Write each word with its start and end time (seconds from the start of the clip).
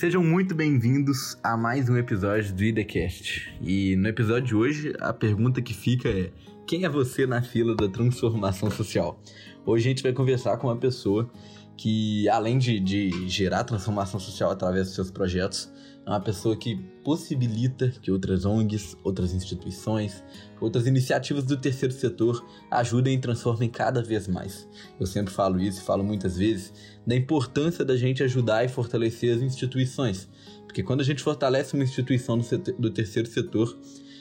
Sejam 0.00 0.24
muito 0.24 0.54
bem-vindos 0.54 1.36
a 1.42 1.58
mais 1.58 1.90
um 1.90 1.96
episódio 1.98 2.54
do 2.54 2.64
IDCast. 2.64 3.54
E 3.60 3.94
no 3.96 4.08
episódio 4.08 4.46
de 4.46 4.54
hoje, 4.54 4.94
a 4.98 5.12
pergunta 5.12 5.60
que 5.60 5.74
fica 5.74 6.08
é: 6.08 6.32
quem 6.66 6.86
é 6.86 6.88
você 6.88 7.26
na 7.26 7.42
fila 7.42 7.76
da 7.76 7.86
transformação 7.86 8.70
social? 8.70 9.20
Hoje 9.66 9.86
a 9.86 9.88
gente 9.90 10.02
vai 10.02 10.14
conversar 10.14 10.56
com 10.56 10.68
uma 10.68 10.76
pessoa 10.78 11.30
que, 11.76 12.26
além 12.30 12.56
de, 12.56 12.80
de 12.80 13.28
gerar 13.28 13.62
transformação 13.64 14.18
social 14.18 14.50
através 14.50 14.86
dos 14.86 14.94
seus 14.94 15.10
projetos, 15.10 15.70
é 16.06 16.10
uma 16.10 16.20
pessoa 16.20 16.56
que 16.56 16.76
possibilita 17.04 17.88
que 18.02 18.10
outras 18.10 18.44
ONGs, 18.44 18.96
outras 19.04 19.32
instituições, 19.32 20.24
outras 20.60 20.86
iniciativas 20.86 21.44
do 21.44 21.56
terceiro 21.56 21.94
setor 21.94 22.44
ajudem 22.70 23.14
e 23.14 23.20
transformem 23.20 23.68
cada 23.68 24.02
vez 24.02 24.26
mais. 24.26 24.68
Eu 24.98 25.06
sempre 25.06 25.32
falo 25.32 25.60
isso 25.60 25.80
e 25.80 25.84
falo 25.84 26.02
muitas 26.02 26.36
vezes 26.36 26.72
da 27.06 27.14
importância 27.14 27.84
da 27.84 27.96
gente 27.96 28.22
ajudar 28.22 28.64
e 28.64 28.68
fortalecer 28.68 29.34
as 29.36 29.42
instituições, 29.42 30.28
porque 30.64 30.82
quando 30.82 31.00
a 31.00 31.04
gente 31.04 31.22
fortalece 31.22 31.74
uma 31.74 31.84
instituição 31.84 32.38
do, 32.38 32.44
setor, 32.44 32.74
do 32.78 32.90
terceiro 32.90 33.28
setor, 33.28 33.76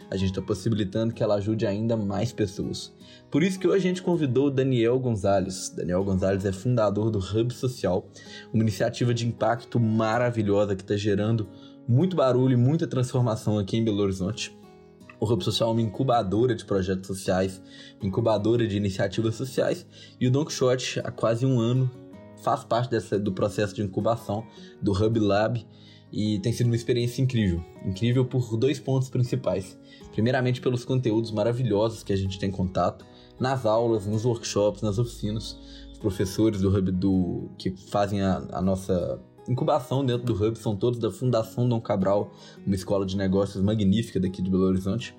a 0.10 0.18
gente 0.18 0.30
está 0.30 0.42
possibilitando 0.42 1.14
que 1.14 1.22
ela 1.22 1.36
ajude 1.36 1.68
ainda 1.68 1.96
mais 1.96 2.34
pessoas. 2.34 2.92
Por 3.30 3.44
isso 3.44 3.60
que 3.60 3.68
hoje 3.68 3.86
a 3.86 3.90
gente 3.90 4.02
convidou 4.02 4.48
o 4.48 4.50
Daniel 4.50 4.98
Gonzalez. 5.00 5.70
Daniel 5.70 6.04
Gonzalez 6.04 6.44
é 6.46 6.52
fundador 6.52 7.12
do 7.12 7.20
Hub 7.20 7.54
Social, 7.54 8.10
uma 8.52 8.64
iniciativa 8.64 9.14
de 9.14 9.28
impacto 9.28 9.80
maravilhosa 9.80 10.76
que 10.76 10.82
está 10.82 10.98
gerando 10.98 11.48
muito 11.90 12.16
barulho 12.16 12.54
e 12.54 12.56
muita 12.56 12.86
transformação 12.86 13.58
aqui 13.58 13.76
em 13.76 13.84
Belo 13.84 14.04
Horizonte. 14.04 14.56
O 15.20 15.26
Hub 15.26 15.44
Social 15.44 15.70
é 15.70 15.72
uma 15.72 15.82
incubadora 15.82 16.54
de 16.54 16.64
projetos 16.64 17.08
sociais, 17.08 17.60
incubadora 18.00 18.68
de 18.68 18.78
iniciativas 18.78 19.34
sociais, 19.34 19.88
e 20.22 20.28
o 20.28 20.32
Don 20.32 20.46
Quixote, 20.46 21.00
há 21.00 21.10
quase 21.10 21.48
um 21.48 21.60
ano, 21.60 21.90
faz 22.44 22.64
parte 22.64 22.92
dessa, 22.92 23.18
do 23.18 23.32
processo 23.32 23.74
de 23.74 23.82
incubação 23.82 24.46
do 24.80 24.92
Hub 24.92 25.20
Lab 25.20 25.66
e 26.14 26.38
tem 26.40 26.54
sido 26.54 26.68
uma 26.68 26.76
experiência 26.76 27.24
incrível. 27.24 27.64
Incrível 27.84 28.24
por 28.24 28.56
dois 28.56 28.80
pontos 28.80 29.10
principais. 29.10 29.76
Primeiramente, 30.12 30.62
pelos 30.62 30.86
conteúdos 30.86 31.32
maravilhosos 31.32 32.04
que 32.04 32.14
a 32.14 32.16
gente 32.16 32.38
tem 32.38 32.52
contato 32.52 33.04
nas 33.40 33.66
aulas, 33.66 34.06
nos 34.06 34.26
workshops, 34.26 34.84
nas 34.84 35.00
oficinas. 35.00 35.58
Os 35.92 35.98
professores 35.98 36.62
do 36.62 36.70
Hub 36.70 36.92
do, 36.92 37.50
que 37.58 37.72
fazem 37.72 38.22
a, 38.22 38.48
a 38.52 38.62
nossa 38.62 39.20
incubação 39.50 40.06
dentro 40.06 40.26
do 40.26 40.34
Hub 40.34 40.58
são 40.58 40.76
todos 40.76 41.00
da 41.00 41.12
Fundação 41.12 41.68
Dom 41.68 41.82
Cabral, 41.82 42.32
uma 42.66 42.76
escola 42.76 43.06
de 43.06 43.18
negócios 43.18 43.62
magnífica 43.64 44.20
daqui 44.20 44.42
de 44.42 44.50
Belo 44.50 44.64
Horizonte. 44.64 45.16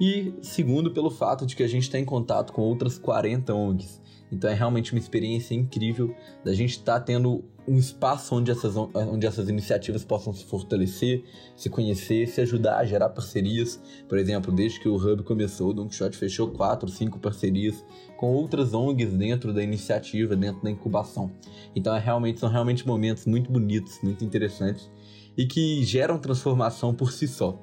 E 0.00 0.32
segundo, 0.40 0.92
pelo 0.92 1.10
fato 1.10 1.44
de 1.44 1.56
que 1.56 1.62
a 1.62 1.68
gente 1.68 1.82
está 1.82 1.98
em 1.98 2.04
contato 2.04 2.52
com 2.52 2.62
outras 2.62 2.98
40 2.98 3.52
ONGs. 3.52 4.01
Então 4.32 4.50
é 4.50 4.54
realmente 4.54 4.92
uma 4.92 4.98
experiência 4.98 5.54
incrível 5.54 6.14
da 6.42 6.54
gente 6.54 6.70
estar 6.70 6.98
tá 6.98 7.00
tendo 7.00 7.44
um 7.68 7.76
espaço 7.76 8.34
onde 8.34 8.50
essas, 8.50 8.76
onde 8.76 9.26
essas 9.26 9.48
iniciativas 9.48 10.04
possam 10.04 10.32
se 10.32 10.44
fortalecer, 10.44 11.22
se 11.54 11.70
conhecer, 11.70 12.26
se 12.26 12.40
ajudar 12.40 12.78
a 12.78 12.84
gerar 12.84 13.10
parcerias. 13.10 13.80
Por 14.08 14.18
exemplo, 14.18 14.50
desde 14.50 14.80
que 14.80 14.88
o 14.88 14.96
Hub 14.96 15.22
começou, 15.22 15.70
o 15.70 15.72
Don 15.72 15.86
Quixote 15.86 16.16
fechou 16.16 16.48
quatro, 16.48 16.88
cinco 16.88 17.18
parcerias 17.18 17.84
com 18.16 18.32
outras 18.32 18.74
ONGs 18.74 19.12
dentro 19.12 19.52
da 19.52 19.62
iniciativa, 19.62 20.34
dentro 20.34 20.62
da 20.62 20.70
incubação. 20.70 21.30
Então 21.76 21.94
é 21.94 22.00
realmente, 22.00 22.40
são 22.40 22.48
realmente 22.48 22.86
momentos 22.86 23.26
muito 23.26 23.52
bonitos, 23.52 24.00
muito 24.02 24.24
interessantes 24.24 24.90
e 25.36 25.46
que 25.46 25.84
geram 25.84 26.18
transformação 26.18 26.94
por 26.94 27.12
si 27.12 27.28
só. 27.28 27.58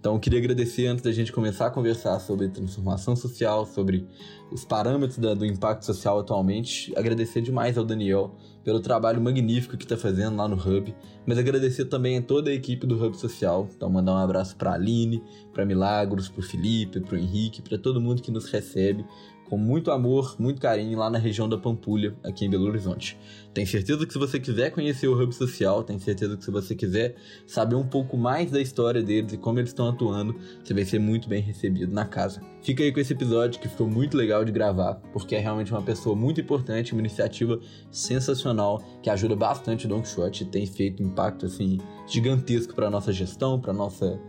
Então, 0.00 0.14
eu 0.14 0.20
queria 0.20 0.38
agradecer 0.38 0.86
antes 0.86 1.02
da 1.02 1.10
gente 1.10 1.32
começar 1.32 1.66
a 1.66 1.70
conversar 1.70 2.20
sobre 2.20 2.48
transformação 2.48 3.16
social, 3.16 3.66
sobre 3.66 4.06
os 4.50 4.64
parâmetros 4.64 5.18
da, 5.18 5.34
do 5.34 5.44
impacto 5.44 5.84
social 5.84 6.20
atualmente. 6.20 6.92
Agradecer 6.96 7.40
demais 7.40 7.76
ao 7.76 7.84
Daniel 7.84 8.36
pelo 8.62 8.78
trabalho 8.78 9.20
magnífico 9.20 9.76
que 9.76 9.84
está 9.84 9.96
fazendo 9.96 10.36
lá 10.36 10.46
no 10.46 10.54
Hub, 10.54 10.94
mas 11.26 11.36
agradecer 11.36 11.86
também 11.86 12.18
a 12.18 12.22
toda 12.22 12.50
a 12.50 12.54
equipe 12.54 12.86
do 12.86 13.02
Hub 13.02 13.16
Social. 13.16 13.68
Então, 13.74 13.90
mandar 13.90 14.12
um 14.12 14.18
abraço 14.18 14.56
para 14.56 14.70
a 14.70 14.74
Aline, 14.74 15.22
para 15.52 15.66
Milagros, 15.66 16.28
para 16.28 16.40
o 16.40 16.44
Felipe, 16.44 17.00
para 17.00 17.16
o 17.16 17.18
Henrique, 17.18 17.60
para 17.60 17.76
todo 17.76 18.00
mundo 18.00 18.22
que 18.22 18.30
nos 18.30 18.48
recebe 18.50 19.04
com 19.48 19.56
muito 19.56 19.90
amor, 19.90 20.36
muito 20.38 20.60
carinho 20.60 20.98
lá 20.98 21.08
na 21.08 21.18
região 21.18 21.48
da 21.48 21.56
Pampulha, 21.56 22.14
aqui 22.22 22.44
em 22.44 22.50
Belo 22.50 22.66
Horizonte. 22.66 23.18
Tenho 23.54 23.66
certeza 23.66 24.06
que 24.06 24.12
se 24.12 24.18
você 24.18 24.38
quiser 24.38 24.70
conhecer 24.70 25.08
o 25.08 25.20
Hub 25.20 25.34
Social, 25.34 25.82
tenho 25.82 25.98
certeza 25.98 26.36
que 26.36 26.44
se 26.44 26.50
você 26.50 26.74
quiser 26.74 27.16
saber 27.46 27.74
um 27.74 27.86
pouco 27.86 28.16
mais 28.16 28.50
da 28.50 28.60
história 28.60 29.02
deles 29.02 29.32
e 29.32 29.38
como 29.38 29.58
eles 29.58 29.70
estão 29.70 29.88
atuando, 29.88 30.36
você 30.62 30.74
vai 30.74 30.84
ser 30.84 30.98
muito 30.98 31.28
bem 31.28 31.42
recebido 31.42 31.92
na 31.92 32.04
casa. 32.04 32.40
Fica 32.62 32.82
aí 32.82 32.92
com 32.92 33.00
esse 33.00 33.12
episódio 33.12 33.60
que 33.60 33.68
ficou 33.68 33.88
muito 33.88 34.16
legal 34.16 34.44
de 34.44 34.52
gravar, 34.52 34.94
porque 35.12 35.34
é 35.34 35.38
realmente 35.38 35.72
uma 35.72 35.82
pessoa 35.82 36.14
muito 36.14 36.40
importante, 36.40 36.92
uma 36.92 37.00
iniciativa 37.00 37.58
sensacional 37.90 38.82
que 39.02 39.10
ajuda 39.10 39.34
bastante 39.34 39.86
o 39.86 39.88
Don 39.88 40.02
Quixote 40.02 40.44
e 40.44 40.46
tem 40.46 40.66
feito 40.66 41.02
um 41.02 41.06
impacto 41.06 41.46
assim 41.46 41.78
gigantesco 42.06 42.74
para 42.74 42.90
nossa 42.90 43.12
gestão, 43.12 43.60
para 43.60 43.72
nossa 43.72 44.20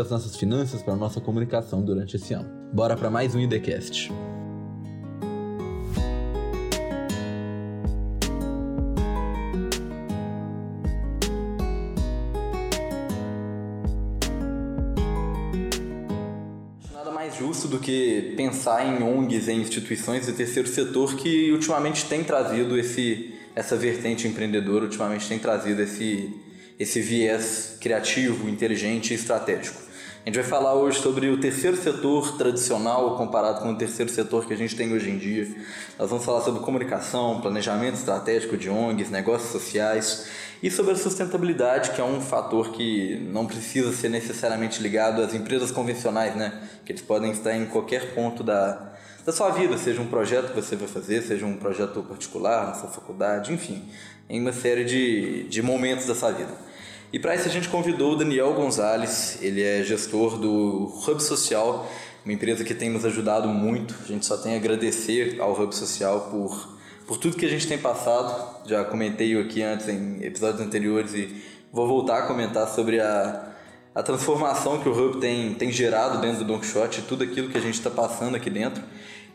as 0.00 0.10
nossas 0.10 0.36
finanças, 0.36 0.82
para 0.82 0.94
nossa 0.94 1.20
comunicação 1.20 1.82
durante 1.82 2.16
esse 2.16 2.34
ano. 2.34 2.50
Bora 2.72 2.96
para 2.96 3.10
mais 3.10 3.34
um 3.34 3.40
IDCast. 3.40 4.12
Justo 17.38 17.68
do 17.68 17.78
que 17.78 18.34
pensar 18.36 18.84
em 18.86 19.02
ONGs, 19.02 19.48
em 19.48 19.60
instituições 19.60 20.26
do 20.26 20.32
terceiro 20.32 20.68
setor 20.68 21.16
que 21.16 21.52
ultimamente 21.52 22.06
tem 22.06 22.24
trazido 22.24 22.78
esse, 22.78 23.34
essa 23.54 23.76
vertente 23.76 24.26
empreendedora, 24.26 24.84
ultimamente 24.84 25.28
tem 25.28 25.38
trazido 25.38 25.82
esse, 25.82 26.34
esse 26.78 27.00
viés 27.00 27.76
criativo, 27.80 28.48
inteligente 28.48 29.12
e 29.12 29.14
estratégico. 29.14 29.86
A 30.24 30.28
gente 30.28 30.40
vai 30.40 30.44
falar 30.44 30.74
hoje 30.74 30.98
sobre 30.98 31.28
o 31.28 31.38
terceiro 31.38 31.76
setor 31.76 32.36
tradicional 32.36 33.16
comparado 33.16 33.60
com 33.60 33.70
o 33.70 33.76
terceiro 33.76 34.10
setor 34.10 34.44
que 34.44 34.52
a 34.52 34.56
gente 34.56 34.74
tem 34.74 34.92
hoje 34.92 35.08
em 35.08 35.18
dia. 35.18 35.46
Nós 35.96 36.10
vamos 36.10 36.24
falar 36.24 36.40
sobre 36.40 36.62
comunicação, 36.62 37.40
planejamento 37.40 37.94
estratégico 37.94 38.56
de 38.56 38.68
ONGs, 38.68 39.08
negócios 39.08 39.52
sociais 39.52 40.26
e 40.62 40.70
sobre 40.70 40.92
a 40.92 40.96
sustentabilidade, 40.96 41.90
que 41.90 42.00
é 42.00 42.04
um 42.04 42.20
fator 42.20 42.72
que 42.72 43.16
não 43.30 43.46
precisa 43.46 43.92
ser 43.92 44.08
necessariamente 44.08 44.82
ligado 44.82 45.22
às 45.22 45.34
empresas 45.34 45.70
convencionais, 45.70 46.34
né? 46.34 46.68
Que 46.84 46.92
eles 46.92 47.02
podem 47.02 47.30
estar 47.30 47.54
em 47.54 47.66
qualquer 47.66 48.14
ponto 48.14 48.42
da, 48.42 48.94
da 49.24 49.32
sua 49.32 49.50
vida, 49.50 49.76
seja 49.76 50.00
um 50.00 50.06
projeto 50.06 50.48
que 50.48 50.54
você 50.54 50.76
vai 50.76 50.88
fazer, 50.88 51.22
seja 51.22 51.44
um 51.44 51.56
projeto 51.56 52.02
particular 52.02 52.66
na 52.66 52.74
sua 52.74 52.88
faculdade, 52.88 53.52
enfim, 53.52 53.84
em 54.28 54.40
uma 54.40 54.52
série 54.52 54.84
de, 54.84 55.44
de 55.48 55.62
momentos 55.62 56.06
da 56.06 56.14
sua 56.14 56.32
vida. 56.32 56.52
E 57.12 57.18
para 57.18 57.34
isso 57.34 57.46
a 57.46 57.50
gente 57.50 57.68
convidou 57.68 58.12
o 58.12 58.16
Daniel 58.16 58.52
Gonzalez, 58.54 59.38
ele 59.40 59.62
é 59.62 59.82
gestor 59.84 60.38
do 60.38 60.92
Hub 61.06 61.22
Social, 61.22 61.90
uma 62.24 62.32
empresa 62.32 62.64
que 62.64 62.74
tem 62.74 62.90
nos 62.90 63.04
ajudado 63.04 63.48
muito. 63.48 63.94
A 64.02 64.06
gente 64.06 64.26
só 64.26 64.36
tem 64.36 64.54
a 64.54 64.56
agradecer 64.56 65.40
ao 65.40 65.52
Hub 65.52 65.74
Social 65.74 66.28
por, 66.30 66.75
por 67.06 67.16
tudo 67.16 67.36
que 67.36 67.46
a 67.46 67.48
gente 67.48 67.66
tem 67.66 67.78
passado. 67.78 68.66
Já 68.66 68.84
comentei 68.84 69.38
aqui 69.40 69.62
antes 69.62 69.88
em 69.88 70.22
episódios 70.24 70.60
anteriores 70.60 71.14
e 71.14 71.42
vou 71.72 71.86
voltar 71.86 72.18
a 72.18 72.26
comentar 72.26 72.68
sobre 72.68 73.00
a, 73.00 73.52
a 73.94 74.02
transformação 74.02 74.80
que 74.80 74.88
o 74.88 74.92
Hub 74.92 75.20
tem, 75.20 75.54
tem 75.54 75.70
gerado 75.70 76.20
dentro 76.20 76.38
do 76.38 76.44
Don 76.44 76.58
Quixote, 76.58 77.02
tudo 77.02 77.24
aquilo 77.24 77.48
que 77.48 77.58
a 77.58 77.60
gente 77.60 77.74
está 77.74 77.90
passando 77.90 78.34
aqui 78.34 78.50
dentro. 78.50 78.82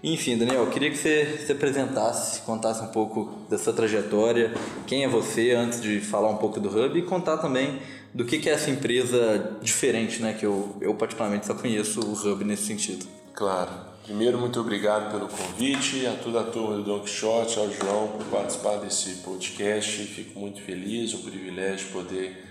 Enfim, 0.03 0.35
Daniel, 0.35 0.65
queria 0.67 0.89
que 0.89 0.97
você 0.97 1.37
se 1.45 1.51
apresentasse, 1.51 2.41
contasse 2.41 2.83
um 2.83 2.87
pouco 2.87 3.45
da 3.47 3.57
sua 3.59 3.71
trajetória, 3.71 4.51
quem 4.87 5.03
é 5.03 5.07
você 5.07 5.51
antes 5.51 5.79
de 5.79 6.01
falar 6.01 6.29
um 6.29 6.37
pouco 6.37 6.59
do 6.59 6.69
Hub 6.69 6.97
e 6.97 7.03
contar 7.03 7.37
também 7.37 7.79
do 8.11 8.25
que, 8.25 8.39
que 8.39 8.49
é 8.49 8.53
essa 8.53 8.71
empresa 8.71 9.57
diferente, 9.61 10.19
né? 10.19 10.33
Que 10.33 10.45
eu, 10.45 10.75
eu 10.81 10.95
particularmente 10.95 11.45
só 11.45 11.53
conheço 11.53 12.01
o 12.01 12.13
Hub 12.13 12.43
nesse 12.43 12.63
sentido. 12.63 13.05
Claro. 13.33 13.90
Primeiro, 14.03 14.39
muito 14.39 14.59
obrigado 14.59 15.11
pelo 15.11 15.27
convite, 15.27 16.07
a 16.07 16.13
toda 16.13 16.41
a 16.41 16.43
turma 16.43 16.77
do 16.77 16.83
Don 16.83 17.01
Quixote, 17.01 17.59
ao 17.59 17.69
João 17.69 18.07
por 18.07 18.25
participar 18.25 18.77
desse 18.77 19.17
podcast. 19.17 20.03
Fico 20.05 20.39
muito 20.39 20.59
feliz, 20.59 21.13
o 21.13 21.19
privilégio 21.19 21.85
de 21.85 21.93
poder 21.93 22.45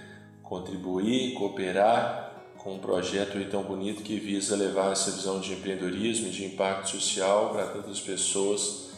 contribuir, 0.44 1.34
cooperar 1.34 2.44
com 2.56 2.74
um 2.74 2.78
projeto 2.78 3.36
tão 3.50 3.64
bonito 3.64 4.02
que 4.04 4.16
visa 4.20 4.54
levar 4.54 4.92
essa 4.92 5.10
visão 5.10 5.40
de 5.40 5.52
empreendedorismo 5.54 6.28
e 6.28 6.30
de 6.30 6.44
impacto 6.44 6.90
social 6.90 7.50
para 7.50 7.66
tantas 7.66 7.98
pessoas, 7.98 8.90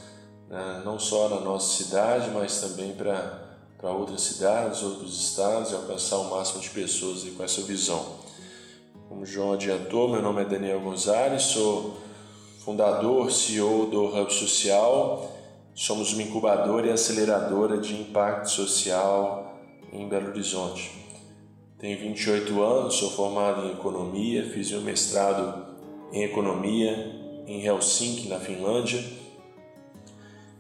né, 0.50 0.82
não 0.84 0.98
só 0.98 1.30
na 1.30 1.40
nossa 1.40 1.82
cidade, 1.82 2.30
mas 2.34 2.60
também 2.60 2.92
para, 2.92 3.56
para 3.78 3.92
outras 3.92 4.20
cidades, 4.20 4.82
outros 4.82 5.18
estados 5.18 5.70
e 5.70 5.74
alcançar 5.74 6.18
o 6.18 6.28
máximo 6.28 6.60
de 6.60 6.68
pessoas 6.68 7.24
com 7.24 7.42
essa 7.42 7.62
visão. 7.62 8.18
Como 9.08 9.22
o 9.22 9.26
João 9.26 9.54
adiantou, 9.54 10.10
meu 10.10 10.20
nome 10.20 10.42
é 10.42 10.44
Daniel 10.44 10.80
Gonzalez, 10.80 11.44
sou 11.44 12.01
fundador, 12.64 13.30
CEO 13.32 13.86
do 13.86 14.04
Hub 14.04 14.32
Social. 14.32 15.30
Somos 15.74 16.12
uma 16.12 16.22
incubadora 16.22 16.86
e 16.86 16.90
aceleradora 16.92 17.78
de 17.78 17.94
impacto 17.94 18.50
social 18.50 19.58
em 19.92 20.08
Belo 20.08 20.28
Horizonte. 20.28 20.92
Tenho 21.78 21.98
28 21.98 22.62
anos, 22.62 22.94
sou 22.94 23.10
formado 23.10 23.66
em 23.66 23.72
economia, 23.72 24.48
fiz 24.48 24.70
meu 24.70 24.80
mestrado 24.80 25.66
em 26.12 26.22
economia 26.22 27.42
em 27.46 27.64
Helsinki, 27.64 28.28
na 28.28 28.38
Finlândia. 28.38 29.02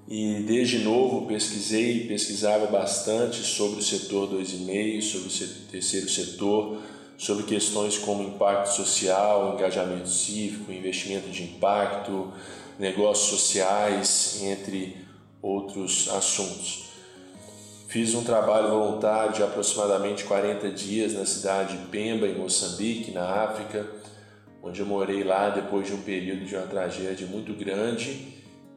e 0.08 0.42
desde 0.46 0.80
novo 0.80 1.26
pesquisei, 1.26 2.06
pesquisava 2.06 2.66
bastante 2.66 3.36
sobre 3.36 3.78
o 3.78 3.82
setor 3.82 4.28
2,5, 4.28 5.00
sobre 5.00 5.28
o 5.28 5.70
terceiro 5.70 6.08
setor, 6.08 6.78
sobre 7.16 7.44
questões 7.44 7.98
como 7.98 8.22
impacto 8.22 8.68
social, 8.74 9.54
engajamento 9.54 10.08
cívico, 10.08 10.72
investimento 10.72 11.28
de 11.28 11.44
impacto, 11.44 12.32
negócios 12.78 13.28
sociais, 13.28 14.40
entre 14.42 14.96
outros 15.40 16.08
assuntos. 16.08 16.90
Fiz 17.88 18.14
um 18.14 18.24
trabalho 18.24 18.70
voluntário 18.70 19.34
de 19.34 19.42
aproximadamente 19.42 20.24
40 20.24 20.70
dias 20.70 21.12
na 21.12 21.26
cidade 21.26 21.76
de 21.76 21.86
Pemba, 21.88 22.26
em 22.26 22.38
Moçambique, 22.38 23.10
na 23.10 23.24
África, 23.44 23.86
onde 24.62 24.80
eu 24.80 24.86
morei 24.86 25.22
lá 25.22 25.50
depois 25.50 25.86
de 25.86 25.92
um 25.92 26.00
período 26.00 26.46
de 26.46 26.56
uma 26.56 26.66
tragédia 26.66 27.26
muito 27.26 27.52
grande 27.52 28.32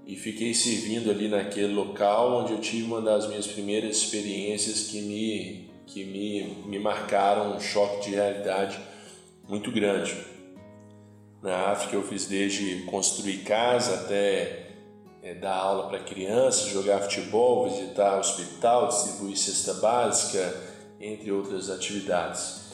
e 0.05 0.15
fiquei 0.15 0.53
servindo 0.53 1.09
ali 1.09 1.27
naquele 1.27 1.73
local 1.73 2.41
onde 2.41 2.53
eu 2.53 2.59
tive 2.59 2.83
uma 2.83 3.01
das 3.01 3.27
minhas 3.27 3.47
primeiras 3.47 3.97
experiências 3.97 4.87
que 4.87 5.01
me, 5.01 5.64
que 5.87 6.03
me, 6.03 6.67
me 6.67 6.79
marcaram 6.79 7.55
um 7.55 7.59
choque 7.59 8.09
de 8.09 8.15
realidade 8.15 8.79
muito 9.47 9.71
grande. 9.71 10.15
Na 11.41 11.71
África 11.71 11.95
eu 11.95 12.03
fiz 12.03 12.25
desde 12.25 12.83
construir 12.83 13.43
casa 13.43 13.93
até 13.95 14.65
é, 15.21 15.33
dar 15.33 15.55
aula 15.55 15.89
para 15.89 15.99
crianças, 15.99 16.67
jogar 16.67 17.01
futebol, 17.01 17.69
visitar 17.69 18.19
hospital, 18.19 18.87
distribuir 18.87 19.37
cesta 19.37 19.73
básica, 19.75 20.55
entre 20.99 21.31
outras 21.31 21.69
atividades. 21.69 22.65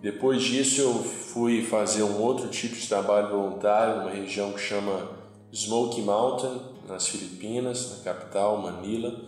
Depois 0.00 0.42
disso 0.42 0.82
eu 0.82 0.94
fui 0.94 1.64
fazer 1.64 2.02
um 2.02 2.20
outro 2.20 2.48
tipo 2.48 2.76
de 2.76 2.86
trabalho 2.86 3.30
voluntário 3.30 4.00
numa 4.00 4.10
região 4.10 4.52
que 4.52 4.60
chama 4.60 5.10
Smoky 5.52 6.02
Mountain, 6.02 6.60
nas 6.86 7.08
Filipinas, 7.08 7.98
na 7.98 8.04
capital 8.04 8.58
Manila, 8.58 9.18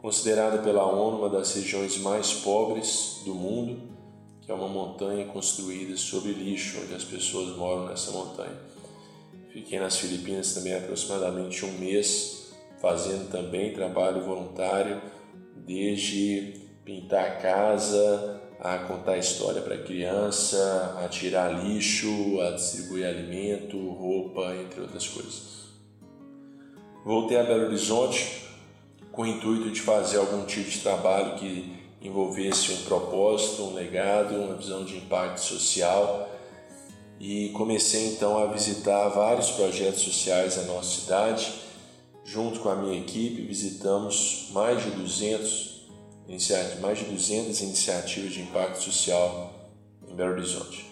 considerada 0.00 0.58
pela 0.58 0.86
ONU 0.86 1.18
uma 1.18 1.28
das 1.28 1.54
regiões 1.54 1.98
mais 1.98 2.32
pobres 2.32 3.22
do 3.24 3.34
mundo, 3.34 3.80
que 4.40 4.50
é 4.50 4.54
uma 4.54 4.68
montanha 4.68 5.26
construída 5.26 5.96
sobre 5.96 6.32
lixo, 6.32 6.80
onde 6.82 6.94
as 6.94 7.04
pessoas 7.04 7.56
moram 7.56 7.86
nessa 7.86 8.12
montanha. 8.12 8.56
Fiquei 9.52 9.78
nas 9.78 9.98
Filipinas 9.98 10.54
também 10.54 10.74
aproximadamente 10.74 11.64
um 11.64 11.72
mês, 11.78 12.52
fazendo 12.80 13.30
também 13.30 13.74
trabalho 13.74 14.24
voluntário, 14.24 15.02
desde 15.56 16.54
pintar 16.84 17.24
a 17.24 17.30
casa, 17.36 18.40
a 18.60 18.78
contar 18.78 19.18
história 19.18 19.60
para 19.60 19.76
criança, 19.78 20.98
a 21.04 21.08
tirar 21.08 21.64
lixo, 21.64 22.40
a 22.40 22.52
distribuir 22.52 23.06
alimento, 23.06 23.76
roupa, 23.90 24.54
entre 24.54 24.80
outras 24.80 25.06
coisas. 25.06 25.58
Voltei 27.04 27.36
a 27.36 27.42
Belo 27.42 27.66
Horizonte 27.66 28.47
com 29.18 29.24
o 29.24 29.26
intuito 29.26 29.68
de 29.68 29.80
fazer 29.80 30.18
algum 30.18 30.46
tipo 30.46 30.70
de 30.70 30.78
trabalho 30.78 31.34
que 31.40 31.76
envolvesse 32.00 32.70
um 32.70 32.82
propósito, 32.84 33.64
um 33.64 33.74
legado, 33.74 34.36
uma 34.36 34.54
visão 34.54 34.84
de 34.84 34.96
impacto 34.96 35.40
social 35.40 36.30
e 37.18 37.48
comecei 37.48 38.10
então 38.12 38.38
a 38.38 38.46
visitar 38.46 39.08
vários 39.08 39.50
projetos 39.50 40.02
sociais 40.02 40.54
da 40.54 40.62
nossa 40.66 41.00
cidade. 41.00 41.52
Junto 42.24 42.60
com 42.60 42.68
a 42.68 42.76
minha 42.76 42.96
equipe, 42.96 43.42
visitamos 43.42 44.50
mais 44.52 44.84
de 44.84 44.90
200 44.92 45.88
mais 46.80 46.98
de 47.00 47.06
200 47.06 47.60
iniciativas 47.60 48.32
de 48.32 48.42
impacto 48.42 48.80
social 48.80 49.52
em 50.08 50.14
Belo 50.14 50.30
Horizonte. 50.30 50.86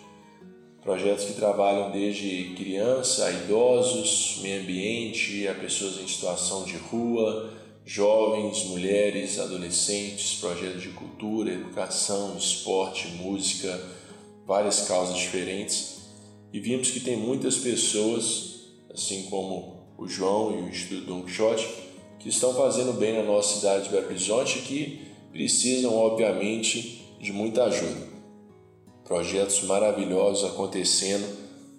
Projetos 0.82 1.26
que 1.26 1.34
trabalham 1.34 1.92
desde 1.92 2.54
criança 2.56 3.26
a 3.26 3.30
idosos, 3.30 4.40
meio 4.42 4.62
ambiente, 4.62 5.46
a 5.46 5.54
pessoas 5.54 6.00
em 6.00 6.08
situação 6.08 6.64
de 6.64 6.76
rua, 6.76 7.52
jovens, 7.86 8.64
mulheres, 8.64 9.38
adolescentes, 9.38 10.40
projetos 10.40 10.82
de 10.82 10.88
cultura, 10.88 11.52
educação, 11.52 12.36
esporte, 12.36 13.06
música, 13.08 13.80
várias 14.44 14.88
causas 14.88 15.16
diferentes 15.16 15.96
e 16.52 16.60
vimos 16.60 16.90
que 16.90 17.00
tem 17.00 17.16
muitas 17.16 17.56
pessoas, 17.56 18.60
assim 18.92 19.24
como 19.24 19.76
o 19.98 20.08
João 20.08 20.52
e 20.52 20.62
o 20.62 20.68
Instituto 20.68 21.06
Don 21.06 21.22
Quixote, 21.22 21.68
que 22.18 22.28
estão 22.28 22.54
fazendo 22.54 22.92
bem 22.94 23.14
na 23.14 23.22
nossa 23.22 23.56
cidade 23.56 23.84
de 23.84 23.90
Belo 23.90 24.06
Horizonte 24.06 24.58
e 24.58 24.62
que 24.62 25.06
precisam, 25.30 25.94
obviamente, 25.94 27.14
de 27.20 27.32
muita 27.32 27.64
ajuda. 27.64 28.06
Projetos 29.04 29.62
maravilhosos 29.64 30.50
acontecendo 30.50 31.26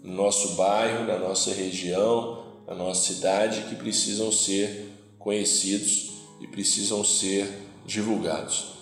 no 0.04 0.14
nosso 0.14 0.56
bairro, 0.56 1.06
na 1.06 1.18
nossa 1.18 1.52
região, 1.54 2.44
na 2.68 2.76
nossa 2.76 3.14
cidade, 3.14 3.64
que 3.70 3.76
precisam 3.76 4.32
ser 4.32 4.87
conhecidos 5.28 6.12
e 6.40 6.48
precisam 6.48 7.04
ser 7.04 7.52
divulgados. 7.86 8.78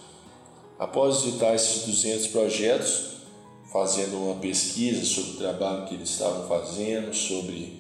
Após 0.78 1.24
visitar 1.24 1.56
esses 1.56 1.88
200 1.88 2.28
projetos, 2.28 3.14
fazendo 3.74 4.16
uma 4.18 4.36
pesquisa 4.36 5.04
sobre 5.06 5.32
o 5.32 5.38
trabalho 5.38 5.88
que 5.88 5.96
eles 5.96 6.08
estavam 6.08 6.48
fazendo, 6.48 7.16
sobre, 7.16 7.80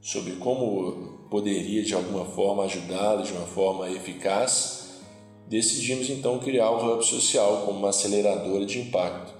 sobre 0.00 0.36
como 0.36 1.26
poderia 1.28 1.84
de 1.84 1.92
alguma 1.92 2.24
forma 2.24 2.64
ajudá-los 2.64 3.28
de 3.28 3.34
uma 3.34 3.46
forma 3.46 3.90
eficaz, 3.90 5.02
decidimos 5.46 6.08
então 6.08 6.38
criar 6.38 6.70
o 6.70 6.94
Hub 6.94 7.04
Social 7.04 7.64
como 7.66 7.78
uma 7.78 7.90
aceleradora 7.90 8.64
de 8.64 8.78
impacto. 8.78 9.34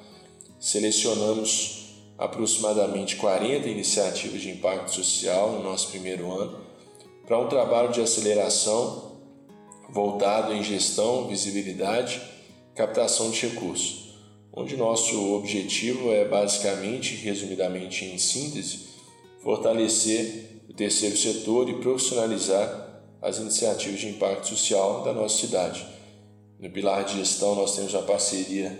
Selecionamos 0.60 1.86
aproximadamente 2.18 3.16
40 3.16 3.66
iniciativas 3.66 4.42
de 4.42 4.50
impacto 4.50 4.94
social 4.94 5.52
no 5.52 5.62
nosso 5.62 5.88
primeiro 5.88 6.30
ano 6.30 6.67
para 7.28 7.38
um 7.38 7.48
trabalho 7.48 7.92
de 7.92 8.00
aceleração 8.00 9.20
voltado 9.90 10.52
em 10.52 10.64
gestão, 10.64 11.28
visibilidade, 11.28 12.20
captação 12.74 13.30
de 13.30 13.46
recursos 13.46 14.08
onde 14.58 14.76
nosso 14.76 15.34
objetivo 15.34 16.10
é 16.10 16.24
basicamente, 16.24 17.14
resumidamente 17.14 18.04
em 18.04 18.18
síntese, 18.18 18.88
fortalecer 19.40 20.64
o 20.68 20.74
terceiro 20.74 21.16
setor 21.16 21.68
e 21.68 21.74
profissionalizar 21.74 23.02
as 23.22 23.38
iniciativas 23.38 24.00
de 24.00 24.08
impacto 24.08 24.48
social 24.48 25.04
da 25.04 25.12
nossa 25.12 25.38
cidade. 25.38 25.86
No 26.58 26.68
pilar 26.70 27.04
de 27.04 27.18
gestão, 27.18 27.54
nós 27.54 27.76
temos 27.76 27.94
a 27.94 28.02
parceria 28.02 28.76